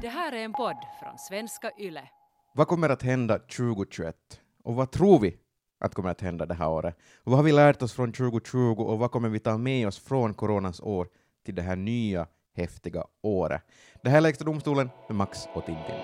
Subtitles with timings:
[0.00, 2.08] Det här är en podd från svenska YLE.
[2.54, 4.16] Vad kommer att hända 2021?
[4.64, 5.36] Och vad tror vi
[5.78, 6.96] att kommer att hända det här året?
[7.24, 9.98] Och vad har vi lärt oss från 2020 och vad kommer vi ta med oss
[9.98, 11.08] från coronans år
[11.44, 13.62] till det här nya häftiga året?
[14.02, 15.96] Det här är Lägsta domstolen med Max och Tintin.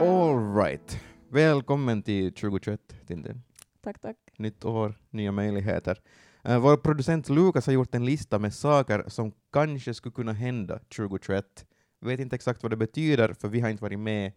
[0.00, 1.00] All right.
[1.30, 3.42] Välkommen till 2021, Tintin.
[3.82, 4.16] Tack, tack.
[4.38, 6.00] Nytt år, nya möjligheter.
[6.48, 10.78] Uh, vår producent Lukas har gjort en lista med saker som kanske skulle kunna hända
[10.78, 11.66] 2021.
[12.00, 14.32] Vi vet inte exakt vad det betyder, för vi har inte varit med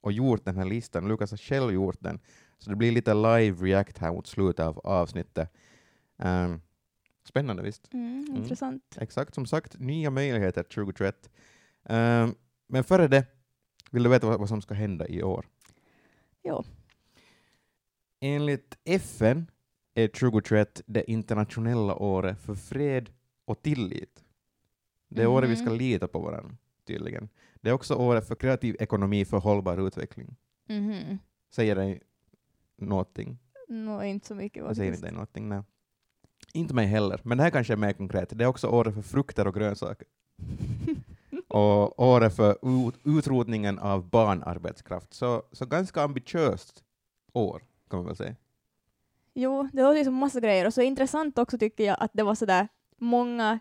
[0.00, 1.08] och gjort den här listan.
[1.08, 2.20] Lukas har själv gjort den,
[2.58, 5.50] så det blir lite live react här mot slutet av avsnittet.
[6.16, 6.62] Um,
[7.24, 7.92] spännande visst?
[7.94, 8.36] Mm, Mm.
[8.36, 8.82] intressant.
[9.00, 11.30] Exakt, som sagt, nya möjligheter 2021.
[11.82, 12.34] Um,
[12.68, 13.26] men före det,
[13.90, 15.46] vill du veta vad, vad som ska hända i år?
[16.42, 16.64] Jo.
[18.26, 19.50] Enligt FN
[19.94, 23.10] är 2021 det internationella året för fred
[23.44, 24.24] och tillit.
[25.08, 25.78] Det är året vi ska Mhm.
[25.78, 27.28] lita på varandra, tydligen.
[27.60, 30.36] Det är också året för kreativ ekonomi för hållbar utveckling.
[30.68, 31.18] Mhm.
[31.50, 32.00] Säger dig
[32.76, 33.38] någonting?
[33.68, 35.04] Nå, inte så mycket Jag säger faktiskt.
[35.04, 35.62] inte någonting, nej.
[36.52, 38.38] Inte mig heller, men det här kanske är mer konkret.
[38.38, 40.06] Det är också året för frukter och grönsaker.
[41.48, 42.52] och året för
[42.88, 45.14] ut, utrotningen av barnarbetskraft.
[45.14, 46.84] Så, så ganska ambitiöst
[47.32, 48.34] år, kan man väl säga.
[49.34, 52.34] Jo, det var liksom massa grejer och så intressant också tycker jag att det var
[52.34, 53.58] sådär många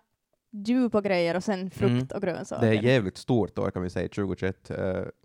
[0.52, 2.08] djupa grejer och sen frukt Mm.
[2.16, 2.66] och grönsaker.
[2.68, 4.72] Det är jävligt stort år kan vi säga, 2021.
[4.72, 4.78] Uh,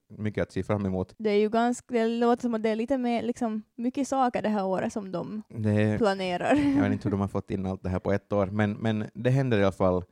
[0.09, 1.15] mycket att se fram emot.
[1.19, 4.43] Det är ju ganska, det låter som att det är lite mer, liksom, mycket saker
[4.43, 6.55] det här året som de Det planerar.
[6.55, 8.73] jag vet inte hur de har fått in allt det här på ett år, men,
[8.73, 10.05] men det händer i alla fall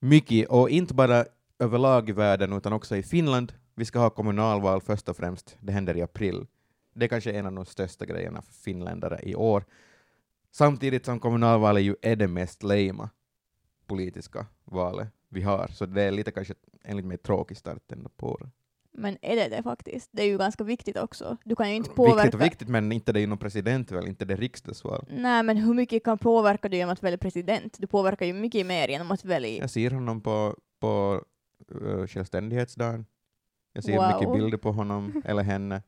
[0.00, 1.24] mycket, och inte bara
[1.58, 3.52] överlag i världen, utan också i Finland.
[3.74, 5.56] Vi ska ha kommunalval först och främst.
[5.60, 6.46] Det händer i april.
[6.96, 9.64] Det är kanske en av de största grejerna för finländare i år.
[10.50, 13.10] Samtidigt som kommunalvalet ju är det mest lema
[13.86, 18.26] politiska valet vi har, så det är lite kanske enligt mig tråkig start ändå på
[18.30, 18.48] året.
[18.92, 20.08] Men är det det faktiskt?
[20.12, 21.36] Det är ju ganska viktigt också.
[21.44, 22.22] Du kan ju inte påverka...
[22.22, 25.06] Viktigt och viktigt, men inte det är någon presidentval, inte det riksdagsval.
[25.10, 27.76] Nej, men hur mycket kan påverka du genom att välja president?
[27.78, 29.60] Du påverkar ju mycket mer genom att välja...
[29.60, 31.22] Jag ser honom på, på
[31.82, 33.06] uh, självständighetsdagen.
[33.72, 34.12] Jag ser Wow.
[34.14, 35.82] mycket bilder på honom eller henne.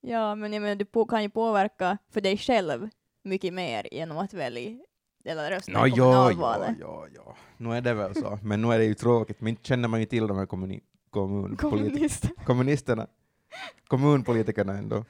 [0.00, 2.88] Ja, men jag menar, du på, kan ju påverka för dig själv
[3.22, 4.78] mycket mer genom att välja
[5.24, 6.76] eller rösta Nå, i kommunalvalet.
[6.80, 7.36] ja, ja, ja.
[7.56, 8.38] Nu är det väl så.
[8.42, 9.40] Men nu är det ju tråkigt.
[9.40, 12.24] Men inte känner man ju till de här kommuni- kommunpolitik- Kommunist.
[12.46, 13.06] kommunisterna.
[13.86, 15.04] Kommunpolitikerna ändå.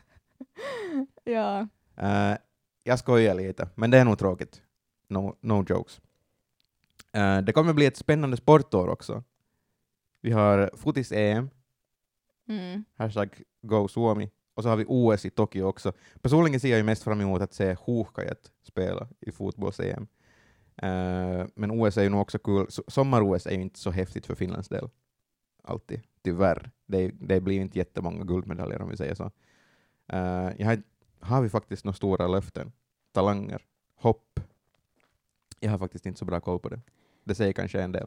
[1.25, 1.69] ja.
[2.03, 2.37] Uh,
[2.85, 4.63] jag skojar lite, men det är nog tråkigt.
[5.09, 6.01] No, no jokes.
[7.13, 9.23] Eh, det kommer bli ett spännande sportår också.
[10.21, 11.51] Vi har fotis-EM,
[12.49, 12.85] Mm.
[12.97, 15.93] hashtag go Suomi, och så har vi OS i Tokyo också.
[16.23, 20.07] Personligen ser jag ju mest fram emot att se Huuhkajat spela i fotbolls-EM.
[20.77, 22.67] Eh, men OS är ju nog också kul.
[22.67, 24.89] So- Sommar-OS är ju inte så häftigt för Finlands del.
[25.63, 26.71] Alltid, tyvärr.
[26.87, 29.31] Det, det blir inte jättemånga guldmedaljer om vi säger så.
[30.13, 30.83] Eh, jag har,
[31.21, 32.73] har vi faktiskt några stora löften?
[33.13, 33.67] Talanger?
[33.95, 34.41] Hopp?
[35.61, 36.81] Jag har faktiskt inte så bra koll på det.
[37.25, 38.07] Det säger kanske en del.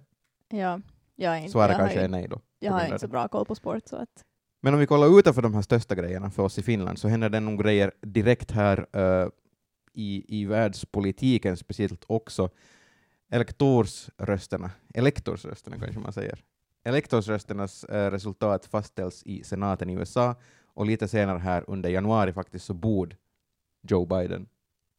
[0.50, 0.82] Ja.
[1.16, 2.42] Jag, är inte, Svaret kanske är nej då.
[2.60, 4.26] jag har inte så bra koll på sport så att...
[4.66, 7.30] Men om vi kollar utanför de här största grejerna för oss i Finland så händer
[7.30, 9.28] det nog grejer direkt här eh,
[9.94, 12.50] i, i världspolitiken, speciellt också
[13.30, 16.44] elektorsrösterna, elektorsrösterna kanske man säger.
[16.84, 20.36] Elektorsrösternas eh, resultat fastställs i senaten i USA
[20.66, 23.16] och lite senare här under januari faktiskt så borde
[23.82, 24.48] Joe Biden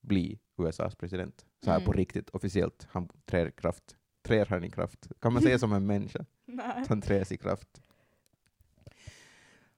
[0.03, 1.45] bli USAs president.
[1.65, 1.97] Så här på Mm.
[1.99, 2.87] riktigt, officiellt.
[2.91, 3.97] Han träder kraft.
[4.23, 5.09] Trär han i kraft?
[5.21, 6.25] Kan man säga som en människa?
[6.89, 7.81] Han träs i kraft.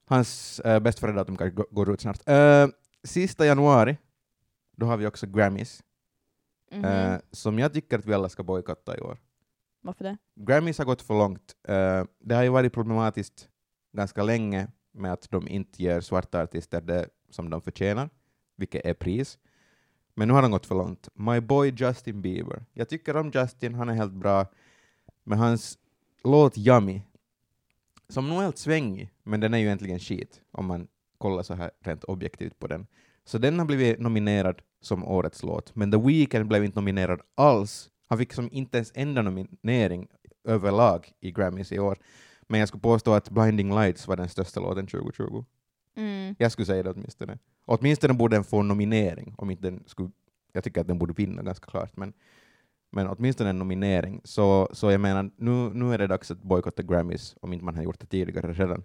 [0.09, 2.29] Hans äh, bäst före datum kanske gå- går ut snart.
[2.29, 2.67] Uh,
[3.03, 3.97] sista januari,
[4.75, 5.83] då har vi också Grammys,
[6.71, 6.85] Mhm.
[6.85, 9.17] eh, som jag tycker att vi alla ska bojkotta i år.
[9.81, 10.17] Varför det?
[10.35, 11.55] Grammys har gått för långt.
[11.67, 13.49] Eh, det har ju varit problematiskt
[13.93, 18.09] ganska länge med att de inte ger svarta artister det som de förtjänar,
[18.55, 19.37] vilket är pris.
[20.15, 21.09] Men nu har de gått för långt.
[21.13, 22.65] My boy Justin Bieber.
[22.73, 24.45] Jag tycker om Justin, han är helt bra.
[25.23, 25.77] Men hans
[26.23, 27.01] låt Yummy,
[28.09, 30.87] som nog är helt svängig, men den är ju egentligen skit om man
[31.17, 32.87] kollar så här rent objektivt på den.
[33.25, 37.89] Så den har blivit nominerad som årets låt, men The Weeknd blev inte nominerad alls.
[38.07, 40.07] Han fick som inte ens enda nominering
[40.43, 41.97] överlag i Grammys i år.
[42.47, 45.45] Men jag skulle påstå att Blinding Lights var den största låten 2020.
[45.95, 46.35] Mm.
[46.39, 47.37] Jag skulle säga det åtminstone.
[47.65, 50.11] Åtminstone borde den få en nominering, om inte den skulle,
[50.51, 52.13] jag tycker att den borde vinna ganska klart, men,
[52.91, 54.21] men åtminstone en nominering.
[54.23, 57.75] Så, så jag menar, nu, nu är det dags att bojkotta Grammys, om inte man
[57.75, 58.83] har gjort det tidigare redan.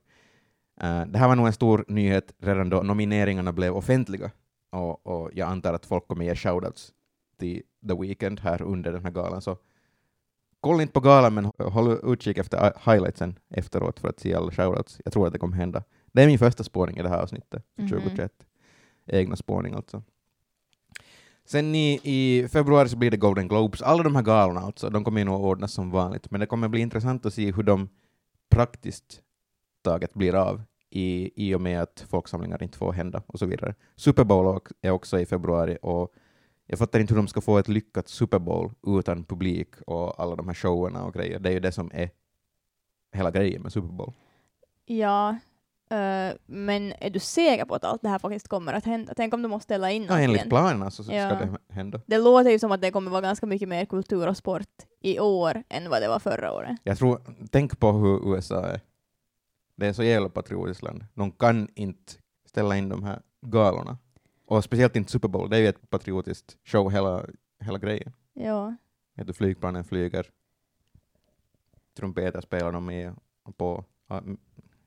[0.81, 4.31] Eh, det här var nog en stor nyhet redan då nomineringarna blev offentliga,
[4.71, 6.93] och, och jag antar att folk kommer ge shoutouts
[7.33, 9.57] alltid The Weeknd här under den här galan, så
[10.61, 14.51] kolla inte på galan, men håll utkik efter hi- highlightsen efteråt för att se alla
[14.51, 15.01] shoutouts.
[15.05, 15.83] Jag tror att det kommer hända.
[16.13, 17.91] Det är min första spårning i det här avsnittet, för Mhm.
[17.91, 18.33] 2021.
[19.07, 20.03] Egna spårning alltså.
[21.45, 23.83] Sen i, i februari så blir det Golden Globes.
[23.83, 26.69] Alla de här galorna alltså, de kommer ju nog ordnas som vanligt, men det kommer
[26.69, 27.89] bli intressant att se hur de
[28.51, 29.21] praktiskt
[29.83, 33.75] taget blir av i, i och med att folksamlingar inte får hända och så vidare.
[33.97, 36.13] Super Bowl är också i februari och
[36.67, 40.37] jag fattar inte hur de ska få ett lyckat Super Bowl utan publik och alla
[40.37, 41.39] de här showerna och grejer.
[41.39, 42.11] Det är ju det som är
[43.13, 44.13] hela grejen med Super Bowl.
[44.85, 45.37] Ja,
[46.47, 49.13] men är du säker på att allt det här faktiskt kommer att hända?
[49.17, 51.29] Tänk om du måste ställa in Ja, något enligt planerna så ska Ja.
[51.35, 52.01] det hända.
[52.07, 54.69] Det låter ju som att det kommer vara ganska mycket mer kultur och sport
[55.01, 56.79] i år än vad det var förra året.
[56.83, 58.81] Jag tror, tänk på hur USA är.
[59.77, 61.05] Det är så jävla patriotiskt land.
[61.15, 62.13] De kan inte
[62.47, 63.99] ställa in de här galorna.
[64.47, 67.25] Och speciellt inte Super Bowl, det är ju ett patriotiskt show hela,
[67.61, 68.13] hela grejen.
[68.33, 68.75] Ja,
[69.15, 70.27] Vet du, flygplanen flyger,
[71.97, 73.85] trumpeter spelar de med och på.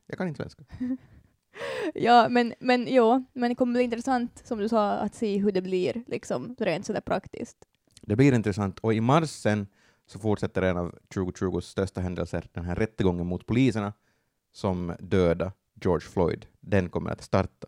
[0.05, 0.63] Ja, Jag kan inte svenska.
[1.93, 5.51] ja men, men, jo, men det kommer bli intressant, som du sa, att se hur
[5.51, 7.57] det blir liksom, rent sådär praktiskt.
[8.01, 8.79] Det blir intressant.
[8.79, 9.67] Och i mars sen
[10.05, 13.93] så fortsätter en av 2020s största händelser, den här rättegången mot poliserna
[14.51, 16.45] som döda George Floyd.
[16.59, 17.67] Den kommer att starta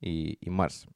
[0.00, 0.86] i, i mars.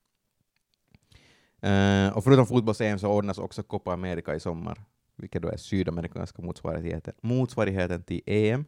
[1.61, 4.85] Eh, och förutom fotbolls-EM så ordnas också Copa America i sommar,
[5.17, 8.65] vilket då är sydamerikanska motsvarigheten, motsvarigheten till EM.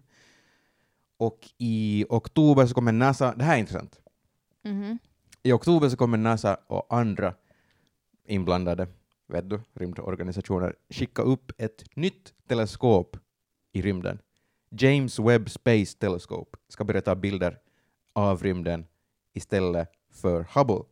[1.19, 4.01] Och i oktober så kommer NASA, det här är intressant,
[4.65, 4.99] Mhm.
[5.43, 7.35] i oktober så kommer NASA och andra
[8.27, 8.87] inblandade
[9.29, 13.17] vet du, rymdorganisationer skicka upp ett nytt teleskop
[13.73, 14.19] i rymden.
[14.71, 17.59] James Webb Space Telescope ska börja ta bilder
[18.13, 18.87] av rymden
[19.35, 20.85] istället för Hubble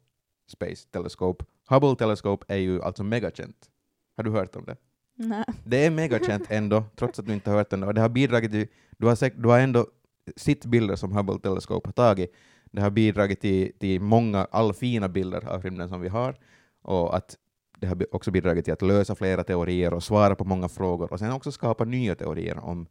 [0.49, 1.45] Space Telescope.
[1.69, 3.71] Hubble Telescope är ju alltså megakänt.
[4.17, 4.77] Har du hört om det?
[5.15, 5.45] Nej.
[5.65, 7.87] Det är megakänt ändå, trots att du inte har hört om det.
[7.87, 8.67] Och det har bidragit till,
[8.99, 9.87] du har, säk- du har ändå
[10.37, 12.35] Sittbilder som Hubble Telescope har tagit.
[12.65, 16.37] Det har bidragit till, till många, all fina bilder av rymden som vi har.
[16.83, 17.37] Och att
[17.79, 21.19] det har också bidragit till att lösa flera teorier och svara på många frågor och
[21.19, 22.87] sen också skapa nya teorier om,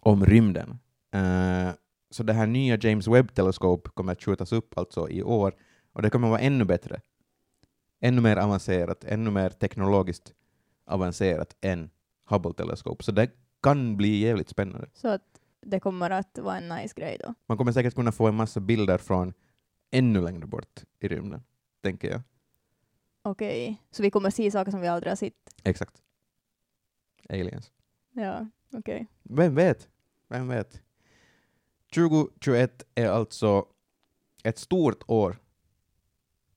[0.00, 0.78] om rymden.
[1.14, 1.70] Uh,
[2.10, 5.54] så det här nya James Webb-teleskopet kommer att skjutas upp alltså i år
[5.92, 7.00] och det kommer att vara ännu bättre.
[8.00, 10.32] Ännu mer avancerat, ännu mer teknologiskt
[10.86, 11.90] avancerat än
[12.30, 13.04] Hubble Telescope.
[13.04, 13.30] Så det
[13.62, 14.88] kan bli jävligt spännande.
[14.94, 17.34] Så att det kommer att vara en nice grej då.
[17.46, 19.32] Man kommer säkert kunna få en massa bilder från
[19.90, 21.42] ännu längre bort i rymden,
[21.82, 22.20] tänker jag.
[23.22, 25.54] Okej, så vi kommer se saker som vi aldrig har sett.
[25.64, 26.02] Exakt.
[27.28, 27.72] Aliens.
[28.12, 29.06] Ja, okej.
[29.22, 29.88] Vem vet?
[30.28, 30.82] Vem vet?
[31.94, 33.66] 2021 är alltså
[34.42, 35.38] ett stort år.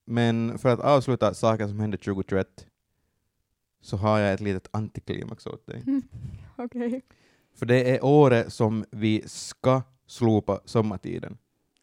[0.06, 2.68] Men för att avsluta saker som hände 2021
[3.82, 5.84] så har jag ett litet antiklimax åt dig.
[6.56, 7.02] Okej.
[7.56, 11.38] För det är året som vi ska slopa sommartiden.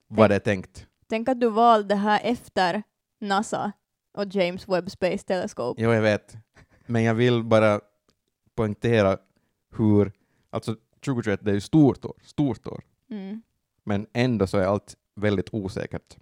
[0.09, 0.87] Vad det tänkt.
[1.07, 2.83] Tänk att du valde det här efter
[3.21, 3.73] NASA
[4.13, 5.83] och James Webb Space Telescope.
[5.83, 6.37] Jo, jag vet.
[6.87, 7.81] Men jag vill bara
[8.55, 9.19] poängtera
[9.77, 10.13] hur,
[10.51, 12.83] alltså 2021 det är ju stort år, stort år.
[13.11, 13.43] Mm.
[13.85, 16.17] men ändå så är allt väldigt osäkert.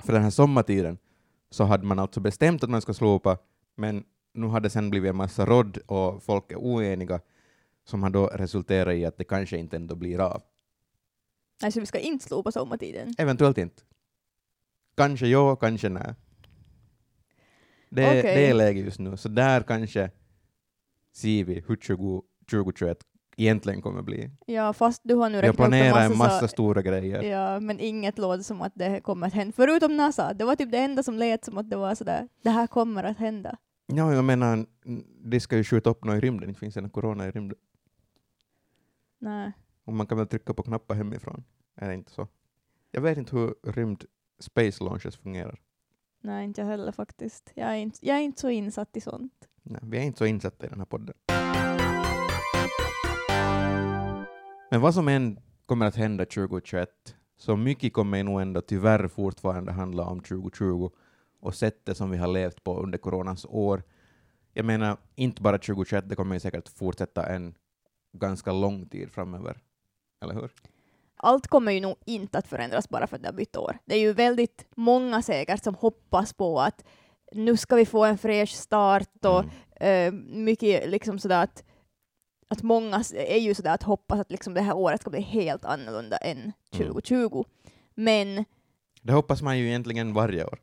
[0.00, 0.98] För den här sommartiden
[1.50, 3.38] så hade man alltså bestämt att man ska slopa,
[3.74, 4.04] men
[4.34, 7.20] nu har det sen blivit en massa råd och folk är oeniga
[7.88, 10.42] som har då resulterat i att det kanske inte ändå blir av.
[11.64, 13.14] Alltså vi ska inte slopa sommartiden.
[13.18, 13.82] Eventuellt inte.
[14.96, 16.14] Kanske ja, kanske nej.
[17.90, 18.22] Det, Okej.
[18.22, 20.10] det är läge just nu, så där kanske
[21.12, 22.98] ser vi hur 20, 2021
[23.36, 24.30] egentligen kommer bli.
[24.46, 27.22] Ja, fast du har nu räknat upp en så- massa stora grejer.
[27.22, 29.52] Ja, men inget låter som att det kommer att hända.
[29.56, 32.50] Förutom NASA, det var typ det enda som lät som att det var sådär, det
[32.50, 33.56] här kommer att hända.
[33.86, 34.66] Ja, jag menar,
[35.24, 37.58] det ska ju skjuta upp något i rymden, det finns en corona i rymden.
[39.18, 39.52] Nej.
[39.84, 41.44] Och man kan väl trycka på knappar hemifrån,
[41.74, 42.28] är det inte så?
[42.90, 44.04] Jag vet inte hur rymd
[44.38, 45.60] space launches fungerar.
[46.20, 47.52] Nej, inte jag heller faktiskt.
[47.54, 49.48] Jag är inte, jag är inte så insatt i sånt.
[49.62, 51.14] Nej, vi är inte så insatta i den här podden.
[54.70, 56.88] Men vad som än kommer att hända 2021,
[57.36, 60.90] så mycket kommer nog ändå tyvärr fortfarande handla om 2020
[61.40, 63.82] och sättet som vi har levt på under coronans år.
[64.52, 67.54] Jag menar, inte bara 2021, det kommer ju säkert fortsätta en
[68.18, 69.58] ganska lång tid framöver.
[70.22, 70.50] Eller hur?
[71.16, 73.78] Allt kommer ju nog inte att förändras bara för att det har bytt år.
[73.84, 76.84] Det är ju väldigt många säkert som hoppas på att
[77.32, 79.44] nu ska vi få en fräsch start och
[79.80, 80.14] Mm.
[80.16, 81.64] eh, mycket liksom sådär att,
[82.48, 85.64] att många är ju sådär att hoppas att liksom det här året ska bli helt
[85.64, 87.44] annorlunda än 2020.
[87.94, 88.44] Men
[89.02, 90.58] Det hoppas man ju egentligen varje år.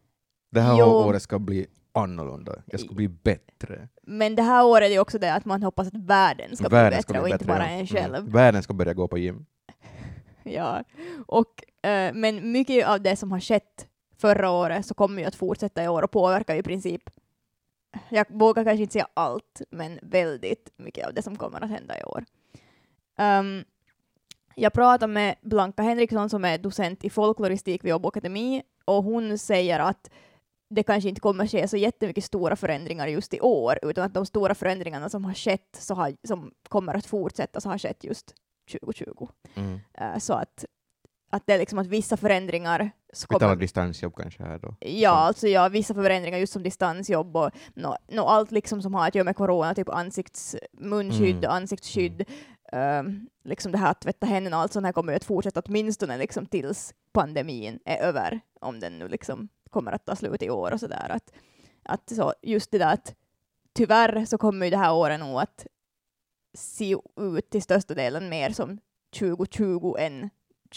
[0.51, 0.85] Det här Jo.
[0.85, 3.87] året ska bli annorlunda, jag ska bli bättre.
[4.03, 7.01] Men det här året är också det att man hoppas att världen ska Världen bli
[7.01, 7.79] ska bättre och inte bättre, bara ja.
[7.79, 8.15] en själv.
[8.15, 8.31] Mm.
[8.31, 9.45] Världen ska börja gå på gym.
[10.45, 10.83] Ja.
[11.27, 15.35] Och, eh, men mycket av det som har skett förra året så kommer ju att
[15.35, 17.09] fortsätta i år och påverkar ju i princip,
[18.09, 21.99] jag vågar kanske inte säga allt, men väldigt mycket av det som kommer att hända
[21.99, 22.25] i år.
[23.17, 23.63] Ehm,
[24.55, 29.37] jag pratade med Blanka Henriksson som är docent i folkloristik vid Åbo Akademi och hon
[29.37, 30.09] säger att
[30.69, 34.25] det kanske inte kommer ske så jättemycket stora förändringar just i år, utan att de
[34.25, 38.33] stora förändringarna som har skett, så har, som kommer att fortsätta, så har skett just
[38.71, 39.27] 2020.
[39.55, 39.79] Mm.
[39.93, 40.65] Eh, så att,
[41.31, 42.91] att det är liksom att vissa förändringar
[43.27, 44.75] kommer, distansjobb kanske här då.
[44.79, 49.07] Ja, alltså ja, vissa förändringar just som distansjobb och nå nå allt liksom som har
[49.07, 51.51] att göra med corona, typ ansikts, munskydd, Mm.
[51.51, 52.25] ansiktsskydd,
[52.71, 56.17] ehm, liksom det här att tvätta händerna, allt sånt här kommer ju att fortsätta åtminstone
[56.17, 60.71] liksom tills pandemin är över, om den nu liksom kommer att ta slut i år
[60.71, 61.07] och sådär.
[61.09, 61.33] Att,
[61.83, 63.15] att så just det där att
[63.73, 65.67] tyvärr så kommer ju det här året nog att
[66.53, 68.79] se ut till största delen mer som
[69.19, 70.29] 2020 än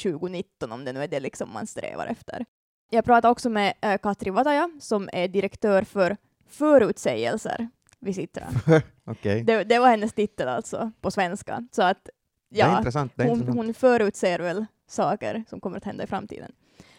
[0.02, 2.44] 2019, om det nu är det liksom man strävar efter.
[2.90, 6.16] Jag pratade också med äh, Katri Vataja, som är direktör för
[6.48, 8.48] förutsägelser vid Sitra.
[9.04, 9.42] Okej.
[9.42, 11.68] Det, det var hennes titel alltså, på svenska.
[11.72, 12.08] Så att,
[12.48, 16.52] Det är ja, hon, hon förutser väl saker som kommer att hända i framtiden.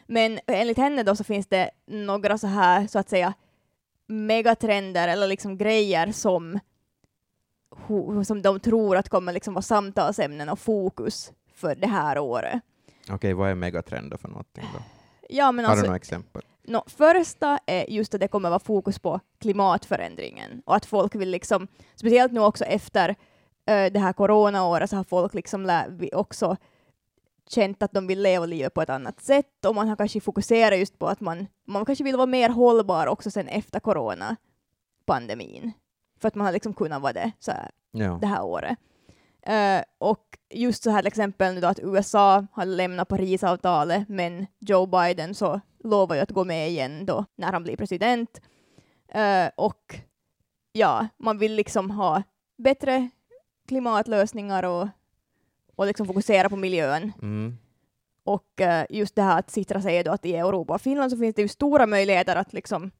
[0.07, 3.33] Men enligt henne då så finns det några så här, så att säga,
[4.07, 6.59] megatrender eller liksom grejer som,
[8.25, 12.61] som de tror att kommer liksom vara samtalsämnen och fokus för det här året.
[13.09, 14.79] Okej, vad är megatrend då för någonting då?
[15.29, 16.41] Ja, men Har alltså, du några exempel?
[16.63, 21.29] Nå, första är just att det kommer vara fokus på klimatförändringen och att folk vill
[21.29, 23.09] liksom, speciellt nu också efter
[23.65, 25.83] eh, det här coronaåret så har folk liksom
[26.13, 26.57] också
[27.49, 30.79] känt att de vill leva livet på ett annat sätt och man har kanske fokuserat
[30.79, 35.71] just på att man, man kanske vill vara mer hållbar också sen efter coronapandemin.
[36.21, 38.17] För att man har liksom kunnat vara det så här, Ja.
[38.21, 38.77] det här året.
[39.41, 44.47] Eh, och just så här till exempel nu då att USA har lämnat Parisavtalet men
[44.59, 48.41] Joe Biden så lovar ju att gå med igen då när han blir president.
[49.07, 49.95] Eh, och
[50.71, 52.23] ja, man vill liksom ha
[52.57, 53.09] bättre
[53.67, 54.87] klimatlösningar och,
[55.77, 57.11] och liksom fokusera på miljön.
[57.21, 57.57] Mm.
[58.23, 61.17] Och eh, just det här att Citra säger då att i Europa och Finland så
[61.17, 62.91] finns det ju stora möjligheter att liksom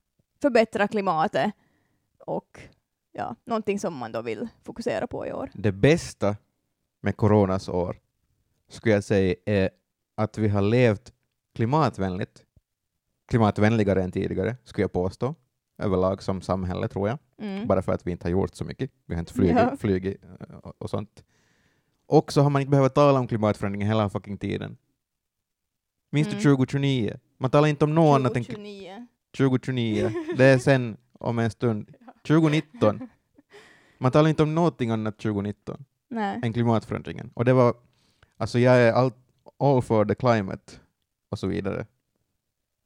[0.42, 1.52] förbättra klimatet
[2.26, 2.60] och
[3.12, 5.50] ja, någonting som man då vill fokusera på i år.
[5.54, 6.36] Det bästa
[7.02, 7.98] med coronas år
[8.70, 9.70] skulle jag säga är
[10.16, 11.14] att vi har levt
[11.56, 12.44] klimatvänligt,
[13.28, 15.36] klimatvänligare än tidigare, skulle jag påstå,
[15.78, 17.68] överlag som samhälle tror jag, Mm.
[17.68, 18.92] bara för att vi inte har gjort så mycket.
[19.06, 19.78] Vi har inte flugit, Ja.
[19.78, 21.24] flugit eh, och sånt.
[22.08, 24.78] Och så har man inte behövt tala om klimatförändringen hela fucking tiden.
[26.12, 26.38] Minns Mm.
[26.38, 27.18] du 2029?
[27.38, 29.08] Man talar inte om något annat än 2029.
[29.38, 30.12] 2029.
[30.38, 31.90] Det är sen om en stund.
[32.28, 33.10] 2019.
[33.98, 36.40] Man talar inte om någonting annat 2019 Nej.
[36.44, 37.32] än klimatförändringen.
[37.34, 37.74] Och det var,
[38.38, 39.12] alltså jag är all,
[39.60, 40.74] all for the climate
[41.32, 41.86] och så vidare.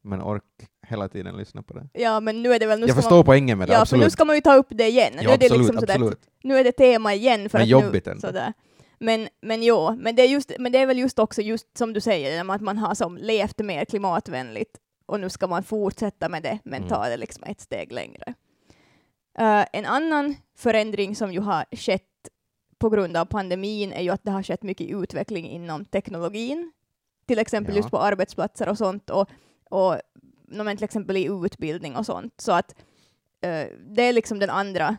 [0.04, 0.44] Men ork
[0.88, 1.88] hela tiden lyssna på det.
[1.94, 2.80] Ja, men nu är det väl...
[2.80, 4.04] Nu jag förstår man, poängen med det, Ja, för absolut.
[4.06, 5.14] nu ska man ju ta upp det igen.
[5.16, 6.28] nu, ja, är det absolut, liksom sådär, absolut.
[6.44, 7.50] nu är det tema igen.
[7.50, 8.28] För Men att jobbigt nu, ändå.
[8.28, 8.54] sådär.
[9.04, 11.94] Men, men jo, men det, är just, men det är väl just också just som
[11.94, 16.44] du säger, att man har som levt mer klimatvänligt och nu ska man fortsätta med
[16.44, 16.90] det, men Mm.
[16.90, 18.34] ta det liksom ett steg längre.
[19.38, 22.04] Eh, en annan förändring som ju har skett
[22.78, 26.72] på grund av pandemin är ju att det har skett mycket utveckling inom teknologin,
[27.28, 27.78] till exempel Ja.
[27.80, 29.30] just på arbetsplatser och sånt, och,
[29.70, 29.96] och
[30.48, 32.34] no, men till exempel i utbildning och sånt.
[32.42, 32.76] Så att
[33.42, 34.98] eh, det är liksom den andra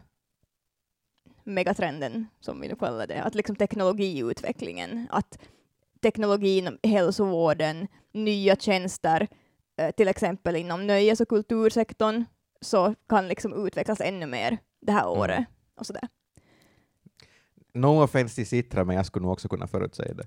[1.44, 5.38] megatrenden, som vi nu kallar det, att liksom teknologiutvecklingen, att
[6.02, 9.28] teknologin, hälsovården, nya tjänster,
[9.76, 12.24] eh, till exempel inom nöjes och kultursektorn,
[12.60, 15.18] så kan liksom utvecklas ännu mer det här Mm.
[15.20, 15.44] året.
[15.74, 16.08] Och sådär.
[17.74, 20.26] No offense till Citra, men jag skulle nog också kunna förutsäga det.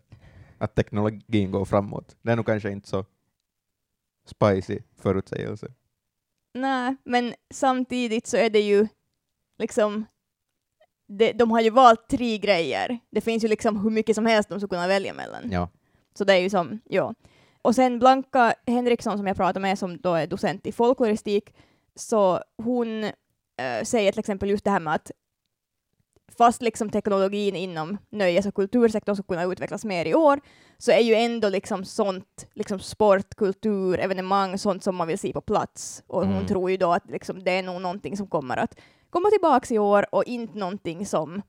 [0.58, 2.16] Att teknologin går framåt.
[2.22, 3.06] Det är nog kanske inte så
[4.26, 5.68] spicy förutsägelse.
[6.54, 8.88] Nej, men samtidigt så är det ju
[9.58, 10.06] liksom
[11.08, 13.00] det, de har ju valt tre grejer.
[13.12, 15.52] Det finns ju liksom hur mycket som helst de skulle kunna välja mellan.
[15.52, 15.70] Ja.
[16.18, 17.14] Så det är ju som, ja.
[17.62, 21.54] Och sen Blanka Henriksson som jag pratade med, som då är docent i folkloristik,
[21.96, 25.12] så hon eh, säger till exempel just det här med att
[26.38, 30.40] fast liksom teknologin inom nöjes och kultursektorn ska kunna utvecklas mer i år,
[30.78, 35.34] så är ju ändå liksom sånt, liksom sport, kultur, evenemang, sånt som man vill se
[35.34, 36.04] på plats.
[36.08, 36.46] Och hon Mm.
[36.48, 38.76] tror ju då att liksom det är nog någonting som kommer att
[39.16, 41.42] komma tillbaks i år och inte någonting som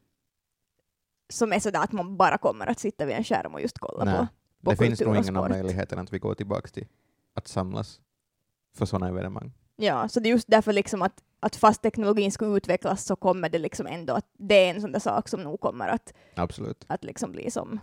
[1.29, 4.05] som är sådär att man bara kommer att sitta vid en skärm och just kolla
[4.05, 4.15] Nej.
[4.15, 4.27] på,
[4.65, 6.87] på det finns nog ingen möjligheterna att vi går tillbaka till
[7.35, 8.01] att samlas
[8.77, 9.53] för sådana evenemang.
[9.77, 13.49] Ja, så det är just därför liksom att, att fast teknologin skulle utvecklas så kommer
[13.49, 16.85] det liksom ändå att det är en sån där sak som nog kommer att, Absolut.
[16.87, 17.81] att liksom bli som,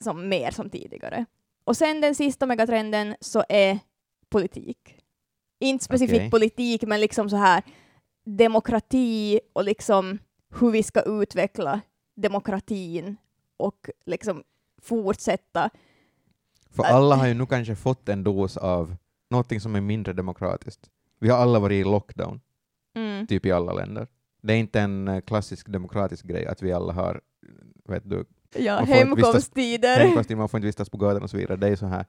[0.00, 1.24] som mer som tidigare.
[1.64, 3.78] Och sen den sista megatrenden så är
[4.28, 5.04] politik.
[5.60, 6.30] Inte specifikt Okej.
[6.30, 7.62] politik, men liksom så här
[8.36, 10.18] demokrati och liksom
[10.60, 11.80] hur vi ska utveckla
[12.16, 13.16] demokratin
[13.56, 14.42] och liksom
[14.82, 15.70] fortsätta.
[16.70, 18.96] För alla har ju nu kanske fått en dos av
[19.30, 20.90] någonting som är mindre demokratiskt.
[21.20, 22.40] Vi har alla varit i lockdown,
[22.94, 23.26] Mm.
[23.26, 24.06] typ i alla länder.
[24.42, 27.20] Det är inte en eh, klassisk demokratisk grej att vi alla har
[27.88, 30.36] vet du, Ja, inte vistas- hemkomsttider.
[30.36, 31.56] man får inte vistas på gatan och så vidare.
[31.56, 32.06] Det är så här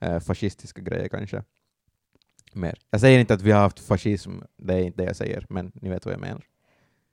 [0.00, 1.42] eh, fascistiska grejer kanske.
[2.52, 2.78] Mer.
[2.90, 5.72] Jag säger inte att vi har haft fascism, det är inte det jag säger, men
[5.74, 6.42] ni vet vad jag menar.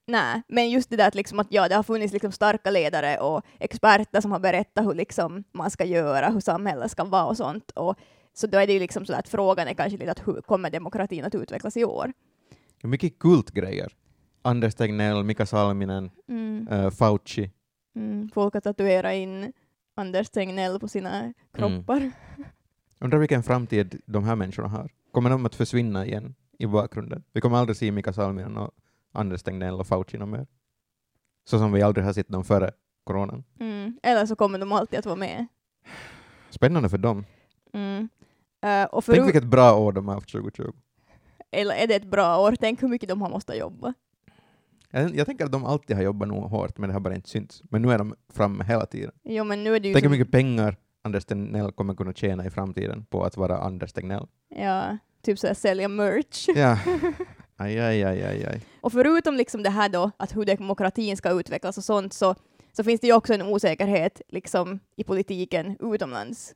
[0.08, 3.18] Nej, men just det där att, liksom att ja, det har funnits liksom starka ledare
[3.18, 7.38] och experter som har berättat hur liksom man ska göra, hur samhället ska vara och
[7.38, 7.72] sånt.
[7.72, 7.96] Och,
[8.34, 10.70] så då är det ju liksom så att frågan är kanske lite att hur kommer
[10.70, 12.14] demokratin att utvecklas i år?
[12.84, 13.92] Mycket kultgrejer.
[14.42, 16.68] Anders Tegnell, Mika Salminen, Mm.
[16.72, 17.52] eh, Fauci.
[17.96, 18.30] Mm.
[18.34, 19.54] Folk har tatuerat in
[19.96, 22.12] Anders Tegnell på sina kroppar.
[23.00, 24.90] Undrar vilken framtid de här människorna har.
[25.14, 27.24] Kommer de att försvinna igen i bakgrunden?
[27.34, 28.72] Vi kommer aldrig se Mika Salminen och
[29.12, 30.48] Anders Tegnell och Fauci mer.
[31.46, 32.72] Så som vi aldrig har sett dem före
[33.04, 33.44] coronan.
[33.60, 34.00] Mm.
[34.04, 35.48] Eller så kommer de alltid att vara med.
[36.50, 37.26] Spännande för dem.
[37.74, 38.10] Mm.
[38.62, 40.72] Eh, och Tänk förut- vilket bra år de har haft 2020.
[41.52, 42.56] Eller är det ett bra år?
[42.60, 43.94] Tänk hur mycket de har måste jobba.
[44.92, 47.30] Jag, jag tänker att de alltid har jobbat nog hårt, men det har bara inte
[47.30, 47.62] synts.
[47.70, 49.12] Men nu är de framme hela tiden.
[49.24, 52.46] Jo, men nu är det ju Tänk hur mycket pengar Anders Tegnell kommer kunna tjäna
[52.46, 54.28] i framtiden på att vara Anders Tegnell.
[54.56, 56.48] ja, typ så här, sälja merch.
[56.56, 56.80] Ja.
[57.58, 58.62] Aj, aj, aj, aj, aj.
[58.82, 62.36] Och förutom liksom det här då, att hur demokratin ska utvecklas och sånt, så,
[62.72, 66.54] så finns det ju också en osäkerhet liksom, i politiken utomlands.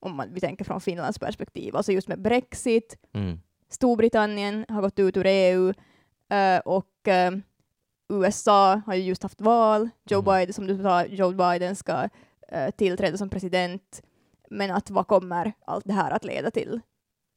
[0.00, 1.76] Om man, vi tänker från Finlands perspektiv.
[1.76, 3.38] Alltså just med Brexit, Mm.
[3.68, 5.68] Storbritannien har gått ut ur EU
[6.30, 7.30] eh, och eh,
[8.08, 9.88] USA har ju just haft val.
[10.10, 10.34] Joe Mm.
[10.34, 12.08] Biden, som du sa, Joe Biden ska
[12.48, 14.02] eh, tillträda som president.
[14.50, 16.80] Men att vad kommer allt det här att leda till?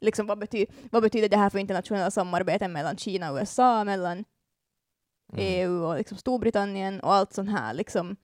[0.02, 4.26] Liksom, vad, bety vad betyder det här för internationella samarbeten mellan Kina och USA, mellan
[5.34, 5.46] Mm.
[5.46, 7.74] EU och liksom Storbritannien och allt sånt här.
[7.74, 8.16] Liksom.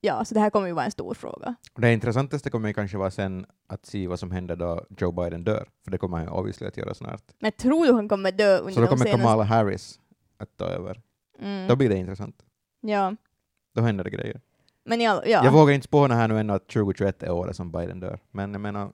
[0.00, 1.54] Ja, så det här kommer ju vara en stor fråga.
[1.76, 5.44] Det intressantaste kommer ju kanske vara sen att se vad som händer då Joe Biden
[5.44, 7.22] dör, för det kommer han ju obviously att göra snart.
[7.38, 9.22] Men tror du han kommer dö under Så då kommer senaste...
[9.22, 10.00] Kamala Harris
[10.38, 11.02] att ta över.
[11.38, 11.68] Mm.
[11.68, 12.42] Då blir det intressant.
[12.80, 13.16] Ja,
[13.74, 14.40] Då händer det grejer.
[14.84, 15.22] Men all...
[15.26, 15.44] ja.
[15.44, 18.52] Jag vågar inte spåna här nu ännu att 2021 är året som Biden dör, men
[18.52, 18.92] jag menar,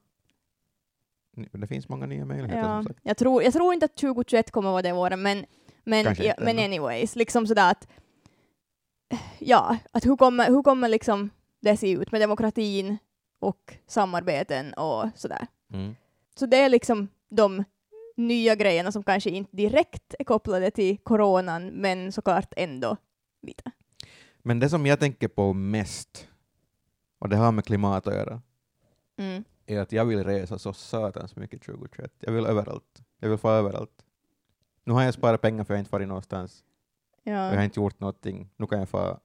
[1.53, 3.01] det finns många nya möjligheter Ja, som sagt.
[3.03, 5.47] jag, tror, jag tror inte att 2021 kommer vara det året, men,
[5.85, 7.89] men, ja, men anyways, liksom sådär att
[9.39, 12.99] ja, att hur kommer, hur kommer liksom det se ut med demokratin
[13.39, 15.47] och samarbeten och sådär.
[15.73, 15.97] Mm.
[16.39, 17.65] Så det är liksom de
[18.17, 22.97] nya grejerna som kanske inte direkt är kopplade till coronan, men såklart ändå
[23.43, 23.71] lite.
[24.47, 26.29] Men det som jag tänker på mest,
[27.19, 28.43] och det har med klimat att göra,
[29.19, 29.45] Mm.
[29.67, 32.13] är att jag vill resa så satans mycket 2021.
[32.21, 33.03] Jag vill överallt.
[33.21, 34.05] Jag vill få överallt.
[34.85, 36.65] Nu har jag sparat pengar för jag har inte varit någonstans.
[37.23, 37.33] Ja.
[37.33, 38.51] Jag har inte gjort någonting.
[38.57, 39.21] Nu kan jag få...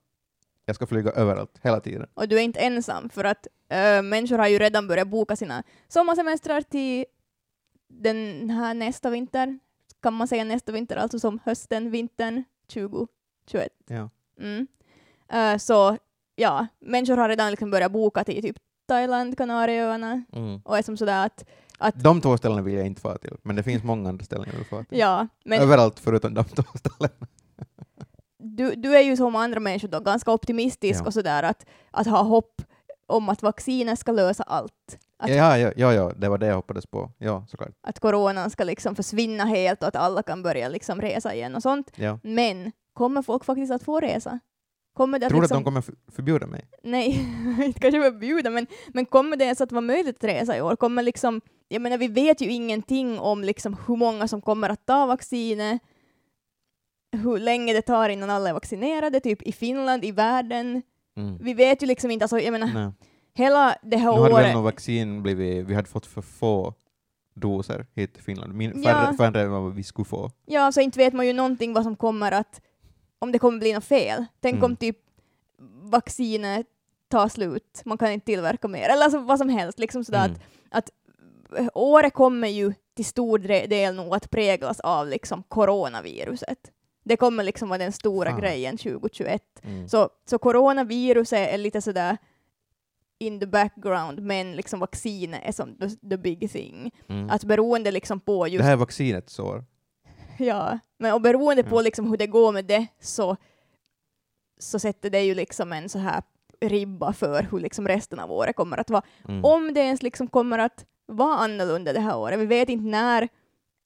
[0.64, 2.06] Jag ska flyga överallt, hela tiden.
[2.14, 5.62] Och du är inte ensam, för att äh, människor har ju redan börjat boka sina
[5.88, 7.04] sommarsemestrar till
[7.88, 9.58] den här nästa vinter.
[10.00, 13.72] Kan man säga nästa vinter, alltså som hösten, vintern 2021.
[13.86, 14.10] Ja.
[14.38, 14.66] Mm.
[15.32, 15.96] Äh, så
[16.36, 18.56] ja, människor har redan liksom börjat boka till typ
[18.88, 20.24] Thailand, Kanarieöarna
[20.64, 21.44] och är som sådär att,
[21.78, 24.46] att De två ställena vill jag inte få till, men det finns många andra ställen
[24.50, 24.98] jag vill få till.
[24.98, 27.26] ja, men Överallt förutom de två ställena.
[28.38, 31.06] du, du är ju som andra människor då ganska optimistisk Ja.
[31.06, 32.62] och sådär att, att ha hopp
[33.06, 34.98] om att vaccinet ska lösa allt.
[35.18, 37.10] Att Ja, ja, ja, ja, det var det jag hoppades på.
[37.18, 37.70] Ja, såklart.
[37.82, 41.62] att coronan ska liksom försvinna helt och att alla kan börja liksom resa igen och
[41.62, 41.90] sånt.
[41.94, 42.18] Ja.
[42.22, 44.38] Men kommer folk faktiskt att få resa?
[44.92, 46.68] Kommer det att Tror du att liksom, de kommer förbjuda mig?
[46.82, 47.06] Nej,
[47.64, 50.76] inte kanske förbjuda, men, men kommer det ens att vara möjligt att resa i år?
[50.76, 54.86] Kommer liksom, jag menar, vi vet ju ingenting om liksom hur många som kommer att
[54.86, 55.82] ta vaccinet,
[57.12, 60.82] hur länge det tar innan alla är vaccinerade, typ i Finland, i världen.
[61.16, 61.38] Mm.
[61.40, 62.92] Vi vet ju liksom inte, alltså, jag menar, Nej.
[63.34, 64.54] hela det här Nu hade väl året...
[64.54, 66.74] något vaccin blivit, vi hade fått för få
[67.34, 68.90] doser hit till Finland, Min, Ja.
[68.90, 70.30] färre, färre än vad vi skulle få.
[70.46, 72.60] Ja, så inte vet man ju någonting vad som kommer att,
[73.22, 74.24] om det kommer bli något fel.
[74.40, 74.64] Tänk Mm.
[74.64, 74.96] om typ
[75.82, 76.66] vaccinet
[77.08, 79.78] tar slut, man kan inte tillverka mer, eller alltså vad som helst.
[79.78, 80.36] Liksom sådär Mm.
[80.70, 80.90] att,
[81.50, 86.58] att eh, året kommer ju till stor del nog att präglas av liksom coronaviruset.
[87.04, 88.40] Det kommer liksom vara den stora Fan.
[88.40, 89.42] grejen 2021.
[89.62, 89.88] Mm.
[89.88, 92.16] Så, så coronaviruset är lite sådär
[93.18, 96.90] in the background, men liksom vaccinet är som the, the big thing.
[97.08, 97.30] Mm.
[97.30, 99.64] Att beroende liksom på just Det här är vaccinets år.
[100.46, 103.36] Ja, men och beroende på liksom hur det går med det så,
[104.60, 106.22] så sätter det ju liksom en så här
[106.60, 109.02] ribba för hur liksom resten av året kommer att vara.
[109.28, 109.44] Mm.
[109.44, 112.38] Om det ens liksom kommer att vara annorlunda det här året.
[112.40, 113.28] Vi vet inte när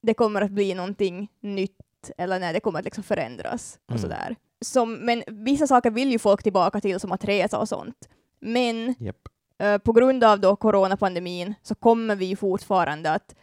[0.02, 3.78] det kommer att bli någonting nytt eller när det kommer att liksom förändras.
[3.86, 4.02] Och Mm.
[4.02, 4.36] sådär.
[4.60, 8.08] Som, men vissa saker vill ju folk tillbaka till som att resa och sånt.
[8.40, 9.16] Men Japp.
[9.58, 13.34] eh, på grund av då coronapandemin så kommer vi fortfarande att,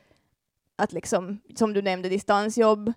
[0.83, 2.87] att liksom, som du nämnde, distansjobb,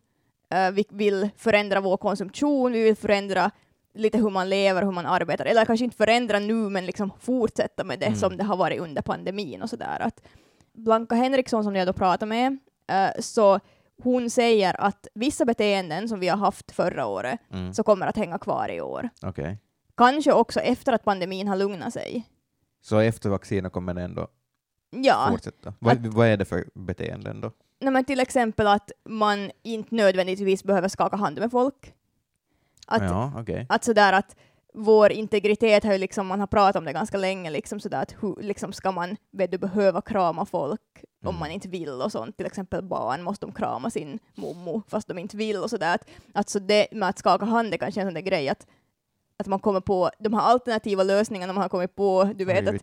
[0.51, 3.51] eh, vi vill förändra vår konsumtion, vi vill förändra
[3.95, 7.85] lite hur man lever, hur man arbetar, eller kanske inte förändra nu, men liksom fortsätta
[7.85, 8.19] med det Mm.
[8.19, 10.01] som det har varit under pandemin och sådär.
[10.01, 10.23] Att
[10.73, 13.61] Blanka Henriksson som jag då pratar med, eh, så
[14.03, 17.75] hon säger att vissa beteenden som vi har haft förra året Mm.
[17.75, 19.09] så kommer att hänga kvar i år.
[19.23, 19.59] Okej.
[19.97, 22.25] Kanske också efter att pandemin har lugnat sig.
[22.83, 24.29] Så efter vaccinet kommer det ändå
[24.91, 25.75] Ja, fortsätta?
[25.79, 27.51] Vad, vad är det för beteenden då?
[27.81, 31.93] Nej, men till exempel att man inte nödvändigtvis behöver skaka hand med folk.
[32.87, 33.67] Att, ja, okej.
[33.69, 34.37] att sådär att
[34.75, 38.15] vår integritet har ju liksom, man har pratat om det ganska länge, liksom sådär att
[38.21, 40.81] hur liksom ska man vet du, behöva krama folk
[41.25, 41.41] om Mm.
[41.41, 42.37] man inte vill och sånt.
[42.37, 45.95] Till exempel barn måste de krama sin mommo fast de inte vill och sådär.
[45.95, 48.67] Att, att så det med att skaka hand är kanske en sån där grej att,
[49.39, 52.75] att man kommer på de här alternativa lösningarna man har kommit på, du vet att,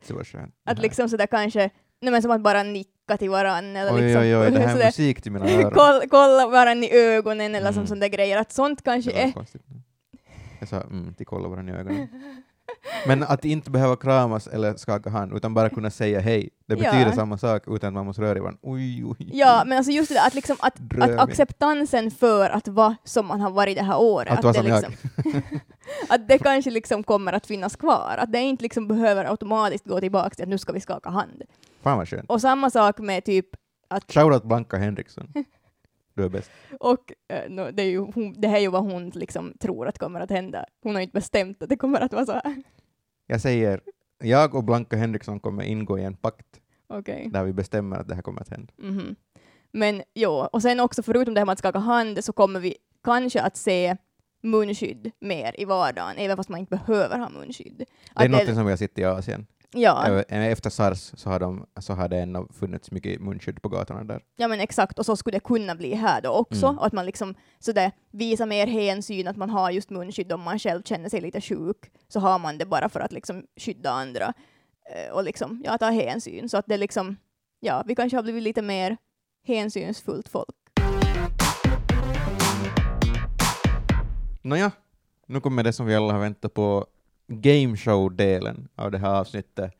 [0.65, 1.69] att liksom sådär kanske,
[2.01, 2.63] nej men som att bara
[3.07, 5.71] nicka till varann eller Oj, liksom oj, oj, det här är musik till mina öron.
[5.75, 7.87] kolla, kolla varandra i ögonen eller som Mm.
[7.87, 9.31] sådana grejer, att sånt kanske Det var är...
[9.31, 9.61] konstigt.
[10.59, 12.07] Jag sa mm, till kolla varandra i ögonen.
[13.07, 16.91] Men att inte behöva kramas eller skaka hand, utan bara kunna säga hej, det Ja.
[16.91, 18.59] betyder samma sak utan att man måste röra i varandra.
[18.63, 22.95] Oj, oj, Ja, men alltså just det att, liksom, att, att acceptansen för att vara
[23.03, 24.93] som man har varit det här året, Att vara det liksom,
[26.09, 29.99] att det kanske liksom kommer att finnas kvar, att det inte liksom behöver automatiskt gå
[29.99, 31.43] tillbaka till att nu ska vi skaka hand.
[31.83, 32.29] Fan vad skönt.
[32.29, 33.45] Och samma sak med typ
[33.87, 35.33] att, Shoutout Blanka Henriksson.
[36.13, 36.51] Du är bäst.
[36.79, 39.87] och eh, no, det, är ju, hon, det här är ju vad hon liksom tror
[39.87, 40.65] att kommer att hända.
[40.81, 42.63] Hon har inte bestämt att det kommer att vara så här.
[43.27, 43.81] Jag säger,
[44.23, 47.29] jag och Blanka Henriksson kommer ingå i en pakt Okej.
[47.33, 48.73] där vi bestämmer att det här kommer att hända.
[48.77, 49.15] Mhm.
[49.71, 52.77] Men jo, och sen också förutom det här med att skaka hand så kommer vi
[53.03, 53.97] kanske att se
[54.41, 57.77] munskydd mer i vardagen, även fast man inte behöver ha munskydd.
[57.77, 59.47] Det är Att något som vi har sett i Asien.
[59.73, 64.03] Ja, Efter sars så har, de, så har det ändå funnits mycket munskydd på gatorna
[64.03, 64.21] där.
[64.35, 66.79] ja, men exakt, och så skulle det kunna bli här då också, Mm.
[66.79, 70.83] att man liksom sådär visar mer hänsyn, att man har just munskydd om man själv
[70.83, 74.33] känner sig lite sjuk, så har man det bara för att liksom skydda andra
[75.13, 76.49] och liksom, ja, ta hänsyn.
[76.49, 77.15] Så att det liksom,
[77.59, 78.97] ja, vi kanske har blivit lite mer
[79.47, 80.55] hänsynsfullt folk.
[84.41, 84.71] Nåja,
[85.27, 86.85] nu kommer det som vi alla har väntat på,
[87.27, 89.71] gameshow-delen av det här avsnittet.